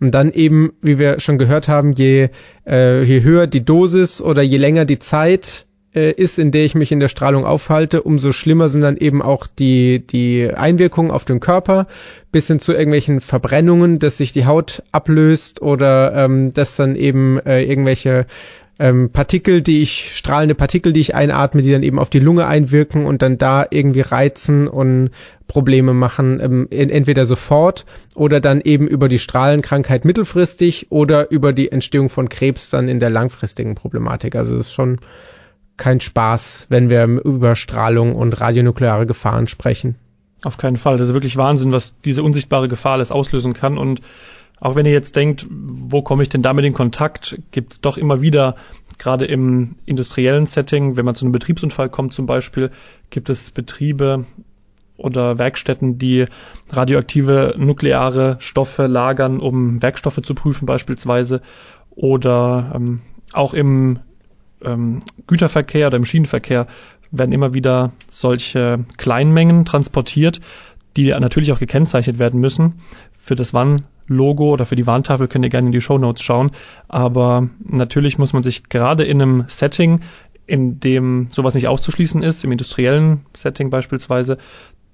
Und 0.00 0.12
dann 0.12 0.32
eben, 0.32 0.72
wie 0.80 0.98
wir 0.98 1.20
schon 1.20 1.36
gehört 1.36 1.68
haben, 1.68 1.92
je, 1.92 2.30
äh, 2.66 3.02
je 3.02 3.22
höher 3.22 3.46
die 3.46 3.62
Dosis 3.62 4.22
oder 4.22 4.40
je 4.40 4.56
länger 4.56 4.86
die 4.86 5.00
Zeit, 5.00 5.66
äh, 5.94 6.12
ist, 6.12 6.38
in 6.38 6.50
der 6.50 6.64
ich 6.64 6.74
mich 6.74 6.92
in 6.92 7.00
der 7.00 7.08
Strahlung 7.08 7.44
aufhalte, 7.44 8.02
umso 8.02 8.32
schlimmer 8.32 8.68
sind 8.68 8.82
dann 8.82 8.96
eben 8.96 9.20
auch 9.20 9.46
die, 9.46 10.06
die 10.06 10.50
Einwirkungen 10.50 11.10
auf 11.10 11.24
den 11.24 11.40
Körper, 11.40 11.86
bis 12.30 12.46
hin 12.46 12.60
zu 12.60 12.72
irgendwelchen 12.72 13.20
Verbrennungen, 13.20 13.98
dass 13.98 14.18
sich 14.18 14.32
die 14.32 14.46
Haut 14.46 14.82
ablöst 14.92 15.60
oder 15.60 16.14
ähm, 16.14 16.52
dass 16.52 16.76
dann 16.76 16.94
eben 16.94 17.38
äh, 17.40 17.62
irgendwelche 17.62 18.26
ähm, 18.78 19.10
Partikel, 19.10 19.60
die 19.60 19.82
ich, 19.82 20.16
strahlende 20.16 20.54
Partikel, 20.54 20.92
die 20.92 21.00
ich 21.00 21.14
einatme, 21.14 21.62
die 21.62 21.72
dann 21.72 21.82
eben 21.82 21.98
auf 21.98 22.10
die 22.10 22.20
Lunge 22.20 22.46
einwirken 22.46 23.06
und 23.06 23.22
dann 23.22 23.38
da 23.38 23.66
irgendwie 23.68 24.02
reizen 24.02 24.68
und 24.68 25.10
Probleme 25.48 25.94
machen, 25.94 26.38
ähm, 26.40 26.68
entweder 26.70 27.26
sofort 27.26 27.86
oder 28.14 28.40
dann 28.40 28.60
eben 28.60 28.86
über 28.86 29.08
die 29.08 29.18
Strahlenkrankheit 29.18 30.04
mittelfristig 30.04 30.88
oder 30.90 31.30
über 31.30 31.52
die 31.52 31.72
Entstehung 31.72 32.08
von 32.08 32.28
Krebs 32.28 32.70
dann 32.70 32.88
in 32.88 33.00
der 33.00 33.10
langfristigen 33.10 33.74
Problematik. 33.74 34.36
Also 34.36 34.54
es 34.54 34.68
ist 34.68 34.72
schon 34.72 35.00
kein 35.76 36.00
Spaß, 36.00 36.66
wenn 36.68 36.90
wir 36.90 37.04
über 37.04 37.56
Strahlung 37.56 38.14
und 38.14 38.40
radionukleare 38.40 39.06
Gefahren 39.06 39.48
sprechen. 39.48 39.96
Auf 40.44 40.56
keinen 40.56 40.76
Fall. 40.76 40.98
Das 40.98 41.08
ist 41.08 41.14
wirklich 41.14 41.36
Wahnsinn, 41.36 41.72
was 41.72 42.00
diese 42.00 42.22
unsichtbare 42.22 42.68
Gefahr 42.68 42.92
alles 42.92 43.10
auslösen 43.10 43.54
kann. 43.54 43.76
Und 43.76 44.00
auch 44.60 44.74
wenn 44.74 44.86
ihr 44.86 44.92
jetzt 44.92 45.16
denkt, 45.16 45.46
wo 45.50 46.02
komme 46.02 46.22
ich 46.22 46.28
denn 46.28 46.42
damit 46.42 46.64
in 46.64 46.72
Kontakt, 46.72 47.38
gibt 47.50 47.74
es 47.74 47.80
doch 47.80 47.96
immer 47.96 48.22
wieder, 48.22 48.56
gerade 48.98 49.24
im 49.24 49.76
industriellen 49.86 50.46
Setting, 50.46 50.96
wenn 50.96 51.04
man 51.04 51.14
zu 51.14 51.24
einem 51.24 51.32
Betriebsunfall 51.32 51.88
kommt 51.88 52.12
zum 52.12 52.26
Beispiel, 52.26 52.70
gibt 53.10 53.28
es 53.28 53.50
Betriebe, 53.50 54.24
oder 54.98 55.38
Werkstätten, 55.38 55.96
die 55.96 56.26
radioaktive 56.70 57.54
nukleare 57.56 58.36
Stoffe 58.40 58.86
lagern, 58.86 59.40
um 59.40 59.80
Werkstoffe 59.80 60.20
zu 60.22 60.34
prüfen 60.34 60.66
beispielsweise. 60.66 61.40
Oder 61.90 62.72
ähm, 62.74 63.00
auch 63.32 63.54
im 63.54 64.00
ähm, 64.62 64.98
Güterverkehr 65.26 65.86
oder 65.86 65.96
im 65.96 66.04
Schienenverkehr 66.04 66.66
werden 67.10 67.32
immer 67.32 67.54
wieder 67.54 67.92
solche 68.10 68.84
Kleinmengen 68.98 69.64
transportiert, 69.64 70.40
die 70.96 71.10
natürlich 71.10 71.52
auch 71.52 71.60
gekennzeichnet 71.60 72.18
werden 72.18 72.40
müssen. 72.40 72.80
Für 73.28 73.34
das 73.34 73.52
Wann-Logo 73.52 74.50
oder 74.54 74.64
für 74.64 74.74
die 74.74 74.86
Warntafel 74.86 75.28
könnt 75.28 75.44
ihr 75.44 75.50
gerne 75.50 75.66
in 75.66 75.72
die 75.72 75.82
Show 75.82 76.00
schauen. 76.16 76.50
Aber 76.88 77.50
natürlich 77.62 78.16
muss 78.16 78.32
man 78.32 78.42
sich 78.42 78.70
gerade 78.70 79.04
in 79.04 79.20
einem 79.20 79.44
Setting, 79.48 80.00
in 80.46 80.80
dem 80.80 81.26
sowas 81.28 81.54
nicht 81.54 81.68
auszuschließen 81.68 82.22
ist, 82.22 82.42
im 82.44 82.52
industriellen 82.52 83.26
Setting 83.36 83.68
beispielsweise, 83.68 84.38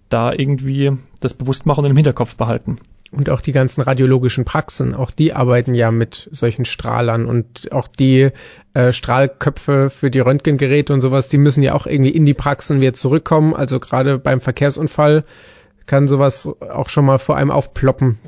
da 0.09 0.33
irgendwie 0.33 0.91
das 1.21 1.35
Bewusstmachen 1.35 1.85
im 1.85 1.95
Hinterkopf 1.95 2.35
behalten. 2.35 2.79
Und 3.13 3.31
auch 3.31 3.41
die 3.41 3.53
ganzen 3.53 3.83
radiologischen 3.83 4.45
Praxen, 4.45 4.97
auch 4.97 5.13
die 5.13 5.33
arbeiten 5.33 5.73
ja 5.73 5.93
mit 5.93 6.29
solchen 6.33 6.65
Strahlern 6.65 7.27
und 7.27 7.71
auch 7.71 7.87
die 7.87 8.31
äh, 8.73 8.93
Strahlköpfe 8.93 9.91
für 9.91 10.11
die 10.11 10.19
Röntgengeräte 10.19 10.93
und 10.93 11.03
sowas, 11.03 11.29
die 11.29 11.39
müssen 11.39 11.63
ja 11.63 11.75
auch 11.75 11.87
irgendwie 11.87 12.11
in 12.11 12.27
die 12.27 12.35
Praxen 12.35 12.81
wieder 12.81 12.95
zurückkommen. 12.95 13.55
Also 13.55 13.79
gerade 13.79 14.19
beim 14.19 14.41
Verkehrsunfall 14.41 15.23
kann 15.87 16.09
sowas 16.09 16.49
auch 16.61 16.89
schon 16.89 17.05
mal 17.05 17.19
vor 17.19 17.37
einem 17.37 17.51
aufploppen, 17.51 18.19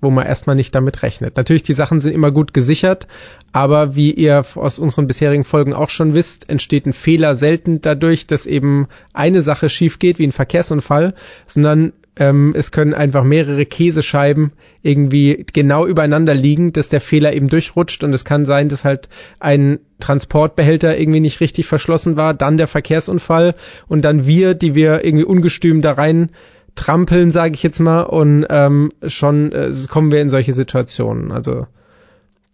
wo 0.00 0.10
man 0.10 0.26
erstmal 0.26 0.56
nicht 0.56 0.74
damit 0.74 1.02
rechnet. 1.02 1.36
Natürlich, 1.36 1.62
die 1.62 1.72
Sachen 1.72 2.00
sind 2.00 2.14
immer 2.14 2.30
gut 2.30 2.52
gesichert, 2.52 3.06
aber 3.52 3.96
wie 3.96 4.12
ihr 4.12 4.44
aus 4.54 4.78
unseren 4.78 5.06
bisherigen 5.06 5.44
Folgen 5.44 5.72
auch 5.72 5.88
schon 5.88 6.14
wisst, 6.14 6.48
entsteht 6.48 6.86
ein 6.86 6.92
Fehler 6.92 7.36
selten 7.36 7.80
dadurch, 7.80 8.26
dass 8.26 8.46
eben 8.46 8.88
eine 9.12 9.42
Sache 9.42 9.68
schief 9.68 9.98
geht, 9.98 10.18
wie 10.18 10.26
ein 10.26 10.32
Verkehrsunfall, 10.32 11.14
sondern 11.46 11.92
ähm, 12.18 12.54
es 12.56 12.70
können 12.70 12.94
einfach 12.94 13.24
mehrere 13.24 13.66
Käsescheiben 13.66 14.52
irgendwie 14.82 15.44
genau 15.52 15.86
übereinander 15.86 16.34
liegen, 16.34 16.72
dass 16.72 16.88
der 16.88 17.00
Fehler 17.00 17.34
eben 17.34 17.48
durchrutscht 17.48 18.04
und 18.04 18.14
es 18.14 18.24
kann 18.24 18.46
sein, 18.46 18.68
dass 18.68 18.84
halt 18.84 19.08
ein 19.38 19.78
Transportbehälter 20.00 20.98
irgendwie 20.98 21.20
nicht 21.20 21.40
richtig 21.40 21.66
verschlossen 21.66 22.16
war, 22.16 22.32
dann 22.34 22.56
der 22.56 22.68
Verkehrsunfall 22.68 23.54
und 23.86 24.02
dann 24.02 24.26
wir, 24.26 24.54
die 24.54 24.74
wir 24.74 25.04
irgendwie 25.04 25.24
ungestüm 25.24 25.82
da 25.82 25.92
rein 25.92 26.30
trampeln, 26.76 27.30
sage 27.30 27.54
ich 27.54 27.62
jetzt 27.62 27.80
mal, 27.80 28.02
und 28.02 28.46
ähm, 28.48 28.92
schon 29.06 29.50
äh, 29.52 29.72
kommen 29.88 30.12
wir 30.12 30.20
in 30.20 30.30
solche 30.30 30.54
Situationen. 30.54 31.32
Also 31.32 31.66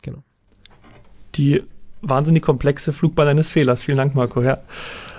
genau. 0.00 0.18
Die 1.34 1.62
wahnsinnig 2.00 2.42
komplexe 2.42 2.92
Flugbahn 2.92 3.28
eines 3.28 3.50
Fehlers. 3.50 3.82
Vielen 3.82 3.98
Dank, 3.98 4.14
Marco. 4.14 4.42
Ja. 4.42 4.56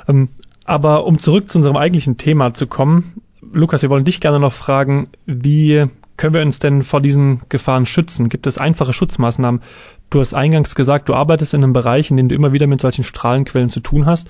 Ähm, 0.08 0.30
aber 0.66 1.06
um 1.06 1.20
zurück 1.20 1.52
zu 1.52 1.60
unserem 1.60 1.78
eigentlichen 1.78 2.18
Thema 2.18 2.54
zu 2.54 2.68
kommen, 2.68 3.22
Lukas, 3.52 3.82
wir 3.82 3.90
wollen 3.90 4.06
dich 4.06 4.22
gerne 4.22 4.40
noch 4.40 4.54
fragen, 4.54 5.10
wie 5.26 5.86
können 6.16 6.34
wir 6.34 6.42
uns 6.42 6.60
denn 6.60 6.84
vor 6.84 7.02
diesen 7.02 7.42
Gefahren 7.50 7.86
schützen? 7.86 8.30
Gibt 8.30 8.48
es 8.48 8.58
einfache 8.58 8.94
Schutzmaßnahmen? 8.94 9.62
Du 10.10 10.20
hast 10.20 10.34
eingangs 10.34 10.76
gesagt, 10.76 11.10
du 11.10 11.16
arbeitest 11.16 11.54
in 11.54 11.64
einem 11.64 11.74
Bereich, 11.74 12.12
in 12.12 12.18
dem 12.18 12.30
du 12.30 12.36
immer 12.36 12.54
wieder 12.54 12.68
mit 12.68 12.80
solchen 12.80 13.04
Strahlenquellen 13.04 13.70
zu 13.70 13.80
tun 13.80 14.06
hast. 14.06 14.30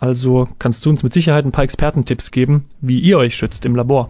Also 0.00 0.48
kannst 0.58 0.84
du 0.86 0.90
uns 0.90 1.02
mit 1.02 1.12
Sicherheit 1.12 1.44
ein 1.44 1.52
paar 1.52 1.64
Expertentipps 1.64 2.30
geben, 2.30 2.64
wie 2.80 2.98
ihr 3.00 3.18
euch 3.18 3.36
schützt 3.36 3.66
im 3.66 3.76
Labor. 3.76 4.08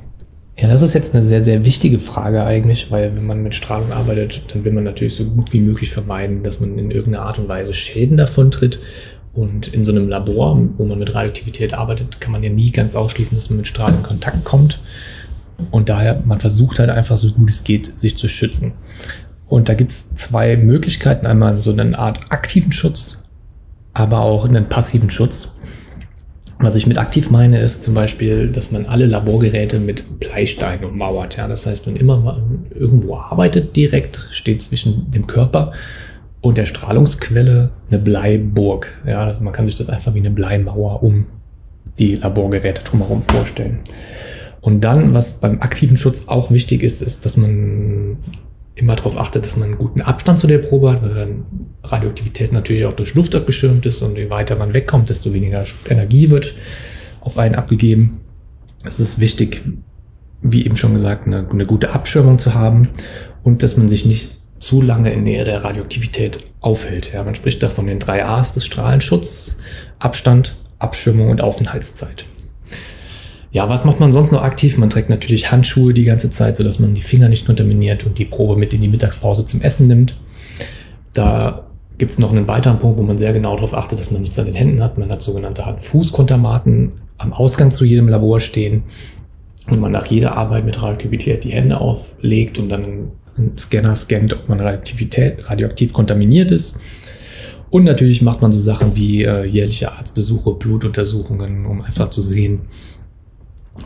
Ja, 0.57 0.68
das 0.68 0.83
ist 0.83 0.94
jetzt 0.94 1.16
eine 1.16 1.24
sehr, 1.24 1.42
sehr 1.42 1.64
wichtige 1.64 1.98
Frage 1.98 2.44
eigentlich, 2.44 2.92
weil 2.92 3.16
wenn 3.16 3.26
man 3.26 3.42
mit 3.42 3.57
Strahlung 3.57 3.90
arbeitet, 3.90 4.44
dann 4.53 4.64
will 4.64 4.72
man 4.72 4.85
natürlich 4.85 5.16
so 5.16 5.24
gut 5.24 5.53
wie 5.53 5.61
möglich 5.61 5.90
vermeiden, 5.90 6.44
dass 6.44 6.61
man 6.61 6.79
in 6.79 6.92
irgendeiner 6.92 7.24
Art 7.26 7.40
und 7.40 7.48
Weise 7.48 7.74
Schäden 7.74 8.16
davontritt. 8.16 8.79
Und 9.33 9.68
in 9.68 9.85
so 9.85 9.90
einem 9.90 10.09
Labor, 10.09 10.61
wo 10.76 10.85
man 10.85 10.98
mit 10.98 11.12
Radioaktivität 11.12 11.74
arbeitet, 11.74 12.20
kann 12.20 12.33
man 12.33 12.42
ja 12.42 12.50
nie 12.50 12.70
ganz 12.70 12.94
ausschließen, 12.94 13.37
dass 13.37 13.50
man 13.50 13.57
mit 13.57 13.66
Strahlen 13.66 13.96
in 13.96 14.03
Kontakt 14.05 14.44
kommt. 14.44 14.81
Und 15.72 15.88
daher, 15.88 16.22
man 16.24 16.38
versucht 16.38 16.79
halt 16.79 16.90
einfach 16.90 17.16
so 17.16 17.33
gut 17.33 17.50
es 17.50 17.64
geht, 17.64 17.98
sich 17.98 18.16
zu 18.16 18.29
schützen. 18.29 18.74
Und 19.48 19.68
da 19.68 19.74
gibt 19.74 19.90
es 19.90 20.14
zwei 20.14 20.57
Möglichkeiten. 20.57 21.26
Einmal 21.26 21.61
so 21.61 21.72
eine 21.72 21.98
Art 21.98 22.31
aktiven 22.31 22.72
Schutz, 22.72 23.24
aber 23.92 24.20
auch 24.20 24.44
einen 24.44 24.68
passiven 24.68 25.11
Schutz. 25.11 25.48
Was 26.62 26.77
ich 26.77 26.87
mit 26.87 26.99
aktiv 26.99 27.31
meine, 27.31 27.59
ist 27.59 27.83
zum 27.83 27.94
Beispiel, 27.94 28.49
dass 28.49 28.70
man 28.70 28.85
alle 28.85 29.07
Laborgeräte 29.07 29.79
mit 29.79 30.20
Bleistein 30.20 30.85
ummauert. 30.85 31.38
Ja, 31.38 31.49
das 31.49 31.64
heißt, 31.64 31.87
wenn 31.87 31.96
immer 31.96 32.18
man 32.18 32.66
irgendwo 32.75 33.16
arbeitet, 33.16 33.77
direkt 33.77 34.29
steht 34.31 34.62
zwischen 34.62 35.11
dem 35.11 35.27
Körper 35.27 35.73
und 36.42 36.59
der 36.59 36.66
Strahlungsquelle 36.66 37.70
eine 37.88 37.99
Bleiburg. 37.99 38.92
Ja, 39.07 39.38
man 39.40 39.55
kann 39.55 39.64
sich 39.64 39.75
das 39.75 39.88
einfach 39.88 40.12
wie 40.12 40.18
eine 40.18 40.31
Bleimauer 40.31 41.03
um 41.03 41.27
die 41.99 42.16
Laborgeräte 42.16 42.83
drumherum 42.83 43.23
vorstellen. 43.23 43.81
Und 44.61 44.83
dann, 44.83 45.14
was 45.14 45.40
beim 45.40 45.62
aktiven 45.62 45.96
Schutz 45.96 46.25
auch 46.29 46.51
wichtig 46.51 46.83
ist, 46.83 47.01
ist, 47.01 47.25
dass 47.25 47.38
man 47.38 48.18
immer 48.74 48.96
darauf 48.96 49.16
achtet, 49.16 49.44
dass 49.44 49.56
man 49.56 49.68
einen 49.68 49.78
guten 49.78 50.00
Abstand 50.00 50.38
zu 50.38 50.46
der 50.46 50.59
Probe 50.59 50.92
hat, 50.92 51.02
weil 51.02 51.14
dann 51.14 51.44
Radioaktivität 51.83 52.52
natürlich 52.52 52.85
auch 52.85 52.94
durch 52.94 53.14
Luft 53.14 53.35
abgeschirmt 53.35 53.85
ist 53.87 54.02
und 54.02 54.16
je 54.16 54.30
weiter 54.30 54.56
man 54.56 54.74
wegkommt, 54.74 55.11
desto 55.11 55.33
weniger 55.33 55.64
Energie 55.88 56.30
wird 56.30 56.54
auf 57.20 57.37
einen 57.37 57.54
abgegeben. 57.54 58.20
Es 58.85 59.00
ist 59.00 59.20
wichtig, 59.20 59.62
wie 60.40 60.64
eben 60.64 60.76
schon 60.76 60.94
gesagt, 60.94 61.26
eine, 61.26 61.46
eine 61.48 61.66
gute 61.66 61.90
Abschirmung 61.90 62.38
zu 62.38 62.54
haben 62.54 62.88
und 63.42 63.62
dass 63.62 63.76
man 63.76 63.88
sich 63.88 64.06
nicht 64.06 64.40
zu 64.59 64.83
lange 64.83 65.12
in 65.12 65.24
Nähe 65.24 65.44
der 65.44 65.64
Radioaktivität 65.64 66.40
aufhält. 66.61 67.12
Ja, 67.12 67.24
man 67.24 67.35
spricht 67.35 67.62
da 67.62 67.68
von 67.68 67.87
den 67.87 67.98
drei 67.98 68.24
A's 68.24 68.54
des 68.54 68.64
Strahlenschutzes, 68.64 69.56
Abstand, 69.98 70.56
Abschirmung 70.78 71.30
und 71.30 71.40
Aufenthaltszeit. 71.40 72.24
Ja, 73.52 73.68
was 73.68 73.84
macht 73.84 73.98
man 73.98 74.12
sonst 74.12 74.30
noch 74.30 74.42
aktiv? 74.42 74.78
Man 74.78 74.90
trägt 74.90 75.10
natürlich 75.10 75.50
Handschuhe 75.50 75.92
die 75.92 76.04
ganze 76.04 76.30
Zeit, 76.30 76.56
sodass 76.56 76.78
man 76.78 76.94
die 76.94 77.02
Finger 77.02 77.28
nicht 77.28 77.46
kontaminiert 77.46 78.04
und 78.04 78.18
die 78.18 78.24
Probe 78.24 78.56
mit 78.56 78.72
in 78.72 78.80
die 78.80 78.88
Mittagspause 78.88 79.44
zum 79.44 79.60
Essen 79.60 79.88
nimmt. 79.88 80.16
Da 81.14 81.66
gibt 81.98 82.12
es 82.12 82.18
noch 82.18 82.30
einen 82.30 82.46
weiteren 82.46 82.78
Punkt, 82.78 82.96
wo 82.96 83.02
man 83.02 83.18
sehr 83.18 83.32
genau 83.32 83.56
darauf 83.56 83.74
achtet, 83.74 83.98
dass 83.98 84.12
man 84.12 84.22
nichts 84.22 84.38
an 84.38 84.46
den 84.46 84.54
Händen 84.54 84.82
hat. 84.82 84.98
Man 84.98 85.10
hat 85.10 85.20
sogenannte 85.20 85.66
Hand-Fuß-Kontamaten 85.66 86.92
am 87.18 87.32
Ausgang 87.32 87.72
zu 87.72 87.84
jedem 87.84 88.08
Labor 88.08 88.40
stehen, 88.40 88.84
wo 89.66 89.76
man 89.76 89.92
nach 89.92 90.06
jeder 90.06 90.36
Arbeit 90.36 90.64
mit 90.64 90.80
Radioaktivität 90.80 91.42
die 91.42 91.50
Hände 91.50 91.78
auflegt 91.78 92.58
und 92.58 92.68
dann 92.68 93.10
einen 93.36 93.58
Scanner 93.58 93.96
scannt, 93.96 94.32
ob 94.32 94.48
man 94.48 94.60
radioaktiv 94.60 95.92
kontaminiert 95.92 96.52
ist. 96.52 96.76
Und 97.70 97.84
natürlich 97.84 98.22
macht 98.22 98.42
man 98.42 98.52
so 98.52 98.60
Sachen 98.60 98.96
wie 98.96 99.24
äh, 99.24 99.44
jährliche 99.44 99.92
Arztbesuche, 99.92 100.52
Blutuntersuchungen, 100.52 101.66
um 101.66 101.82
einfach 101.82 102.10
zu 102.10 102.20
sehen, 102.20 102.62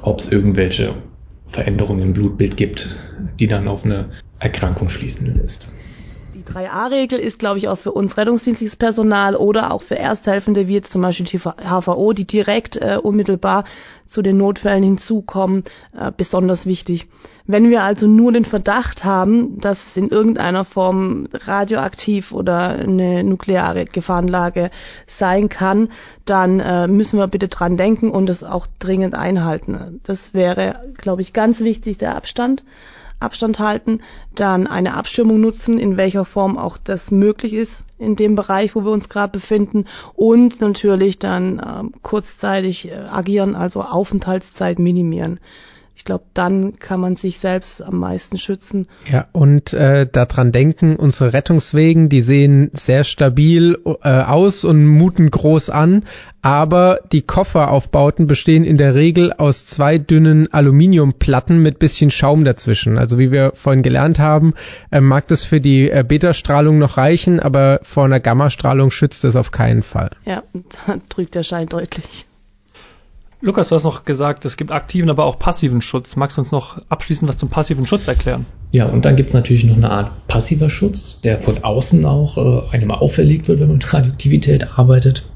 ob 0.03 0.21
es 0.21 0.29
irgendwelche 0.29 0.95
Veränderungen 1.49 2.03
im 2.03 2.13
Blutbild 2.13 2.57
gibt, 2.57 2.89
die 3.39 3.47
dann 3.47 3.69
auf 3.69 3.85
eine 3.85 4.11
Erkrankung 4.39 4.89
schließen 4.89 5.35
lässt. 5.35 5.69
Die 6.45 6.53
3a-Regel 6.53 7.19
ist, 7.19 7.39
glaube 7.39 7.59
ich, 7.59 7.69
auch 7.69 7.79
für 7.79 7.93
uns 7.93 8.17
rettungsdienstliches 8.17 8.77
Personal 8.77 9.37
oder 9.37 9.73
auch 9.73 9.83
für 9.83 9.99
Ersthelfende, 9.99 10.69
wie 10.69 10.75
jetzt 10.75 10.93
zum 10.93 11.03
Beispiel 11.03 11.27
die 11.27 11.39
HVO, 11.39 12.13
die 12.13 12.27
direkt 12.27 12.77
äh, 12.77 12.99
unmittelbar 13.03 13.65
zu 14.07 14.23
den 14.23 14.37
Notfällen 14.37 14.83
hinzukommen, 14.83 15.65
äh, 15.97 16.13
besonders 16.15 16.67
wichtig. 16.67 17.09
Wenn 17.47 17.69
wir 17.69 17.83
also 17.83 18.07
nur 18.07 18.33
den 18.33 18.45
Verdacht 18.45 19.05
haben, 19.05 19.61
dass 19.61 19.87
es 19.87 19.97
in 19.97 20.09
irgendeiner 20.09 20.65
Form 20.65 21.27
radioaktiv 21.33 22.33
oder 22.33 22.71
eine 22.71 23.23
nukleare 23.23 23.85
Gefahrenlage 23.85 24.71
sein 25.07 25.49
kann, 25.49 25.91
dann 26.25 26.61
äh, 26.61 26.89
müssen 26.89 27.19
wir 27.19 27.27
bitte 27.27 27.49
dran 27.49 27.77
denken 27.77 28.11
und 28.11 28.31
es 28.31 28.45
auch 28.45 28.67
dringend 28.79 29.15
einhalten. 29.15 30.01
Das 30.05 30.33
wäre, 30.33 30.93
glaube 30.97 31.23
ich, 31.23 31.33
ganz 31.33 31.61
wichtig, 31.61 31.99
der 31.99 32.17
Abstand. 32.17 32.65
Abstand 33.21 33.59
halten, 33.59 34.01
dann 34.35 34.67
eine 34.67 34.95
Abschirmung 34.95 35.41
nutzen, 35.41 35.79
in 35.79 35.97
welcher 35.97 36.25
Form 36.25 36.59
auch 36.59 36.77
das 36.77 37.11
möglich 37.11 37.55
ist 37.55 37.85
in 37.99 38.17
dem 38.17 38.35
Bereich, 38.35 38.75
wo 38.75 38.85
wir 38.85 38.91
uns 38.91 39.09
gerade 39.09 39.33
befinden 39.33 39.87
und 40.15 40.61
natürlich 40.61 41.19
dann 41.19 41.59
äh, 41.59 41.99
kurzzeitig 42.03 42.93
agieren, 42.93 43.57
also 43.57 43.83
Aufenthaltszeit 43.83 44.79
minimieren. 44.79 45.41
Ich 46.05 46.07
glaube, 46.07 46.27
dann 46.35 46.79
kann 46.79 47.01
man 47.01 47.17
sich 47.17 47.39
selbst 47.39 47.81
am 47.81 47.99
meisten 47.99 48.37
schützen. 48.37 48.89
Ja, 49.11 49.27
und 49.33 49.73
äh, 49.73 50.07
daran 50.07 50.53
denken, 50.53 50.97
unsere 50.97 51.33
Rettungswegen, 51.33 52.11
die 52.11 52.21
sehen 52.21 52.71
sehr 52.75 53.05
stabil 53.05 53.79
äh, 54.03 54.21
aus 54.21 54.65
und 54.65 54.87
muten 54.87 55.31
groß 55.31 55.71
an, 55.71 56.05
aber 56.43 57.01
die 57.11 57.23
Kofferaufbauten 57.23 58.27
bestehen 58.27 58.65
in 58.65 58.77
der 58.77 58.95
Regel 58.95 59.33
aus 59.33 59.65
zwei 59.65 59.97
dünnen 59.97 60.53
Aluminiumplatten 60.53 61.63
mit 61.63 61.79
bisschen 61.79 62.11
Schaum 62.11 62.45
dazwischen. 62.45 62.99
Also 62.99 63.19
wie 63.19 63.33
wir 63.33 63.53
vorhin 63.55 63.83
gelernt 63.83 64.19
haben, 64.19 64.53
äh, 64.91 65.01
mag 65.01 65.27
das 65.29 65.43
für 65.43 65.63
die 65.63 65.91
äh, 65.91 66.05
Beta-Strahlung 66.07 66.77
noch 66.77 66.99
reichen, 66.99 67.41
aber 67.41 67.81
vor 67.83 68.05
einer 68.05 68.21
Gamma-Strahlung 68.21 68.91
schützt 68.91 69.25
es 69.25 69.37
auf 69.37 69.53
keinen 69.53 69.83
Fall. 69.83 70.11
Ja, 70.27 70.43
da 70.87 70.97
drückt 71.09 71.35
der 71.35 71.45
Schein 71.45 71.67
deutlich. 71.67 72.27
Lukas, 73.45 73.69
du 73.69 73.75
hast 73.75 73.85
noch 73.85 74.07
gesagt, 74.07 74.47
es 74.47 74.57
gibt 74.57 74.71
aktiven, 74.71 75.11
aber 75.11 75.27
auch 75.27 75.39
passiven 75.39 75.83
Schutz. 75.83 76.17
Magst 76.17 76.39
du 76.39 76.41
uns 76.41 76.51
noch 76.51 76.81
abschließend 76.89 77.29
was 77.29 77.37
zum 77.37 77.51
passiven 77.51 77.85
Schutz 77.85 78.09
erklären? 78.09 78.47
Ja, 78.71 78.87
und 78.87 79.05
dann 79.05 79.17
gibt 79.17 79.29
es 79.29 79.35
natürlich 79.35 79.65
noch 79.67 79.77
eine 79.77 79.91
Art 79.91 80.27
passiver 80.29 80.71
Schutz, 80.71 81.21
der 81.21 81.39
von 81.39 81.63
außen 81.63 82.07
auch 82.07 82.39
äh, 82.39 82.75
einem 82.75 82.91
auferlegt 82.91 83.47
wird, 83.47 83.61
wenn 83.61 83.69
man 83.69 83.77
mit 83.77 83.93
Radioaktivität 83.93 84.79
arbeitet. 84.79 85.29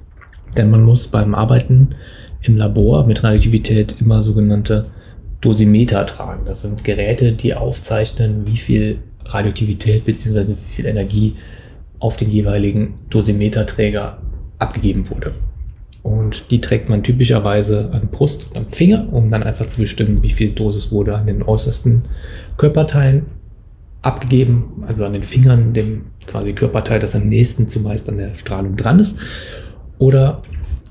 Denn 0.56 0.70
man 0.70 0.84
muss 0.84 1.08
beim 1.08 1.34
Arbeiten 1.34 1.96
im 2.40 2.56
Labor 2.56 3.06
mit 3.06 3.22
Radioaktivität 3.22 3.96
immer 4.00 4.22
sogenannte 4.22 4.86
Dosimeter 5.42 6.06
tragen. 6.06 6.46
Das 6.46 6.62
sind 6.62 6.84
Geräte, 6.84 7.32
die 7.32 7.52
aufzeichnen, 7.52 8.46
wie 8.46 8.56
viel 8.56 9.00
Radioaktivität 9.26 10.06
bzw. 10.06 10.54
wie 10.54 10.74
viel 10.74 10.86
Energie 10.86 11.36
auf 11.98 12.16
den 12.16 12.30
jeweiligen 12.30 13.00
Dosimeterträger 13.10 14.16
abgegeben 14.58 15.10
wurde. 15.10 15.34
Und 16.08 16.50
die 16.50 16.62
trägt 16.62 16.88
man 16.88 17.02
typischerweise 17.02 17.90
an 17.92 18.08
Brust 18.10 18.48
und 18.50 18.56
am 18.56 18.68
Finger, 18.68 19.12
um 19.12 19.30
dann 19.30 19.42
einfach 19.42 19.66
zu 19.66 19.78
bestimmen, 19.82 20.22
wie 20.22 20.30
viel 20.30 20.52
Dosis 20.52 20.90
wurde 20.90 21.14
an 21.14 21.26
den 21.26 21.42
äußersten 21.42 22.04
Körperteilen 22.56 23.26
abgegeben, 24.00 24.84
also 24.86 25.04
an 25.04 25.12
den 25.12 25.22
Fingern, 25.22 25.74
dem 25.74 26.06
quasi 26.26 26.54
Körperteil, 26.54 26.98
das 26.98 27.14
am 27.14 27.28
nächsten 27.28 27.68
zumeist 27.68 28.08
an 28.08 28.16
der 28.16 28.34
Strahlung 28.34 28.76
dran 28.76 29.00
ist. 29.00 29.18
Oder 29.98 30.42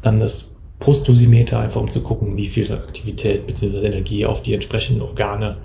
dann 0.03 0.19
das 0.19 0.55
Brustdosimeter, 0.77 1.59
einfach 1.59 1.81
um 1.81 1.89
zu 1.89 2.03
gucken, 2.03 2.37
wie 2.37 2.47
viel 2.47 2.71
Aktivität 2.71 3.47
bzw. 3.47 3.87
Energie 3.87 4.23
auf 4.27 4.43
die 4.43 4.53
entsprechenden 4.53 5.01
Organe 5.01 5.57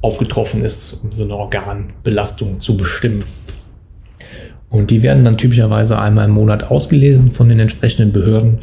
aufgetroffen 0.00 0.64
ist, 0.64 0.98
um 1.02 1.12
so 1.12 1.24
eine 1.24 1.36
Organbelastung 1.36 2.60
zu 2.60 2.78
bestimmen. 2.78 3.24
Und 4.72 4.90
die 4.90 5.02
werden 5.02 5.22
dann 5.22 5.36
typischerweise 5.36 5.98
einmal 5.98 6.24
im 6.24 6.30
Monat 6.30 6.64
ausgelesen 6.64 7.30
von 7.30 7.48
den 7.50 7.60
entsprechenden 7.60 8.12
Behörden 8.12 8.60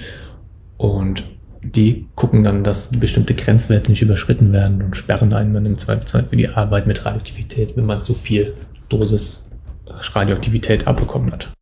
und 0.77 1.23
die 1.61 2.07
gucken 2.15 2.43
dann, 2.43 2.63
dass 2.63 2.89
bestimmte 2.89 3.35
Grenzwerte 3.35 3.91
nicht 3.91 4.01
überschritten 4.01 4.51
werden 4.51 4.81
und 4.81 4.95
sperren 4.95 5.31
einen 5.33 5.53
dann 5.53 5.65
im 5.65 5.77
Zweifelsfall 5.77 6.25
für 6.25 6.35
die 6.35 6.49
Arbeit 6.49 6.87
mit 6.87 7.05
Radioaktivität, 7.05 7.77
wenn 7.77 7.85
man 7.85 8.01
zu 8.01 8.15
viel 8.15 8.55
Dosis 8.89 9.47
Radioaktivität 9.85 10.87
abbekommen 10.87 11.31
hat. 11.31 11.53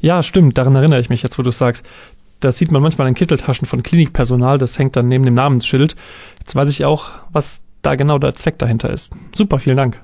Ja, 0.00 0.22
stimmt, 0.22 0.58
daran 0.58 0.74
erinnere 0.74 1.00
ich 1.00 1.08
mich 1.08 1.22
jetzt, 1.22 1.38
wo 1.38 1.42
du 1.42 1.50
sagst. 1.50 1.86
Das 2.40 2.58
sieht 2.58 2.70
man 2.70 2.82
manchmal 2.82 3.08
in 3.08 3.14
Kitteltaschen 3.14 3.66
von 3.66 3.82
Klinikpersonal, 3.82 4.58
das 4.58 4.78
hängt 4.78 4.96
dann 4.96 5.08
neben 5.08 5.24
dem 5.24 5.34
Namensschild. 5.34 5.96
Jetzt 6.40 6.54
weiß 6.54 6.68
ich 6.68 6.84
auch, 6.84 7.10
was 7.32 7.62
da 7.80 7.94
genau 7.94 8.18
der 8.18 8.34
Zweck 8.34 8.58
dahinter 8.58 8.90
ist. 8.90 9.16
Super, 9.34 9.58
vielen 9.58 9.78
Dank. 9.78 9.98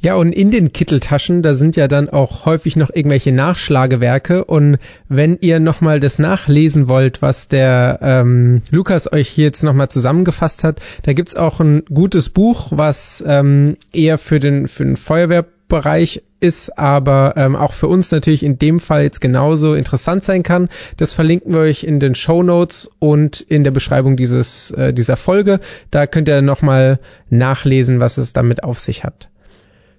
Ja, 0.00 0.14
und 0.14 0.32
in 0.32 0.52
den 0.52 0.72
Kitteltaschen, 0.72 1.42
da 1.42 1.56
sind 1.56 1.74
ja 1.74 1.88
dann 1.88 2.08
auch 2.08 2.46
häufig 2.46 2.76
noch 2.76 2.90
irgendwelche 2.94 3.32
Nachschlagewerke. 3.32 4.44
Und 4.44 4.78
wenn 5.08 5.38
ihr 5.40 5.58
nochmal 5.58 5.98
das 5.98 6.20
nachlesen 6.20 6.88
wollt, 6.88 7.20
was 7.20 7.48
der 7.48 7.98
ähm, 8.00 8.62
Lukas 8.70 9.12
euch 9.12 9.28
hier 9.28 9.46
jetzt 9.46 9.64
nochmal 9.64 9.88
zusammengefasst 9.88 10.62
hat, 10.62 10.80
da 11.02 11.14
gibt's 11.14 11.34
auch 11.34 11.58
ein 11.58 11.82
gutes 11.92 12.28
Buch, 12.28 12.68
was 12.70 13.24
ähm, 13.26 13.76
eher 13.92 14.18
für 14.18 14.38
den, 14.38 14.68
für 14.68 14.84
den 14.84 14.96
Feuerwehrbereich 14.96 16.22
ist, 16.38 16.78
aber 16.78 17.34
ähm, 17.36 17.56
auch 17.56 17.72
für 17.72 17.88
uns 17.88 18.12
natürlich 18.12 18.44
in 18.44 18.56
dem 18.56 18.78
Fall 18.78 19.02
jetzt 19.02 19.20
genauso 19.20 19.74
interessant 19.74 20.22
sein 20.22 20.44
kann. 20.44 20.68
Das 20.96 21.12
verlinken 21.12 21.52
wir 21.52 21.62
euch 21.62 21.82
in 21.82 21.98
den 21.98 22.14
Show 22.14 22.44
Notes 22.44 22.88
und 23.00 23.40
in 23.40 23.64
der 23.64 23.72
Beschreibung 23.72 24.16
dieses, 24.16 24.70
äh, 24.70 24.94
dieser 24.94 25.16
Folge. 25.16 25.58
Da 25.90 26.06
könnt 26.06 26.28
ihr 26.28 26.40
nochmal 26.40 27.00
nachlesen, 27.30 27.98
was 27.98 28.16
es 28.16 28.32
damit 28.32 28.62
auf 28.62 28.78
sich 28.78 29.02
hat. 29.02 29.28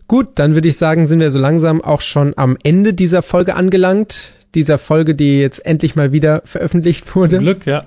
Gut, 0.10 0.30
dann 0.40 0.56
würde 0.56 0.68
ich 0.68 0.76
sagen, 0.76 1.06
sind 1.06 1.20
wir 1.20 1.30
so 1.30 1.38
langsam 1.38 1.84
auch 1.84 2.02
schon 2.02 2.34
am 2.36 2.58
Ende 2.64 2.96
dieser 2.96 3.22
Folge 3.22 3.54
angelangt. 3.54 4.34
Dieser 4.56 4.80
Folge, 4.80 5.14
die 5.14 5.40
jetzt 5.40 5.64
endlich 5.64 5.96
mal 5.96 6.12
wieder 6.12 6.42
veröffentlicht 6.46 7.16
wurde. 7.16 7.36
Zum 7.36 7.46
Glück, 7.46 7.68
ja. 7.68 7.84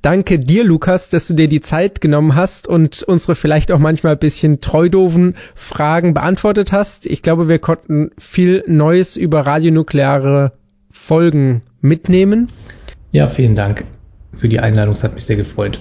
Danke 0.00 0.38
dir, 0.38 0.64
Lukas, 0.64 1.10
dass 1.10 1.26
du 1.26 1.34
dir 1.34 1.46
die 1.46 1.60
Zeit 1.60 2.00
genommen 2.00 2.34
hast 2.34 2.66
und 2.66 3.02
unsere 3.02 3.34
vielleicht 3.34 3.70
auch 3.70 3.78
manchmal 3.78 4.14
ein 4.14 4.18
bisschen 4.18 4.62
treudoven 4.62 5.36
Fragen 5.54 6.14
beantwortet 6.14 6.72
hast. 6.72 7.04
Ich 7.04 7.20
glaube, 7.20 7.48
wir 7.48 7.58
konnten 7.58 8.12
viel 8.16 8.64
Neues 8.66 9.18
über 9.18 9.42
radionukleare 9.42 10.52
Folgen 10.88 11.60
mitnehmen. 11.82 12.50
Ja, 13.12 13.26
vielen 13.26 13.56
Dank 13.56 13.84
für 14.34 14.48
die 14.48 14.60
Einladung. 14.60 14.94
Es 14.94 15.04
hat 15.04 15.12
mich 15.12 15.26
sehr 15.26 15.36
gefreut, 15.36 15.80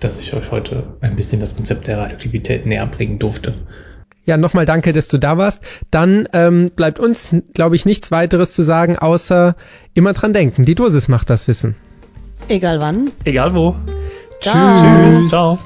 dass 0.00 0.18
ich 0.18 0.34
euch 0.34 0.50
heute 0.50 0.96
ein 1.00 1.14
bisschen 1.14 1.38
das 1.38 1.54
Konzept 1.54 1.86
der 1.86 1.98
Radioaktivität 1.98 2.66
näher 2.66 2.88
bringen 2.88 3.20
durfte. 3.20 3.52
Ja, 4.24 4.36
nochmal 4.36 4.66
danke, 4.66 4.92
dass 4.92 5.08
du 5.08 5.18
da 5.18 5.36
warst. 5.36 5.64
Dann 5.90 6.28
ähm, 6.32 6.70
bleibt 6.74 6.98
uns, 7.00 7.34
glaube 7.54 7.76
ich, 7.76 7.84
nichts 7.84 8.10
weiteres 8.10 8.54
zu 8.54 8.62
sagen, 8.62 8.96
außer 8.96 9.56
immer 9.94 10.12
dran 10.12 10.32
denken. 10.32 10.64
Die 10.64 10.74
Dosis 10.74 11.08
macht 11.08 11.28
das 11.30 11.48
Wissen. 11.48 11.74
Egal 12.48 12.80
wann. 12.80 13.10
Egal 13.24 13.54
wo. 13.54 13.76
Ciao. 14.40 14.80
Tschüss. 14.80 15.30
Ciao. 15.30 15.58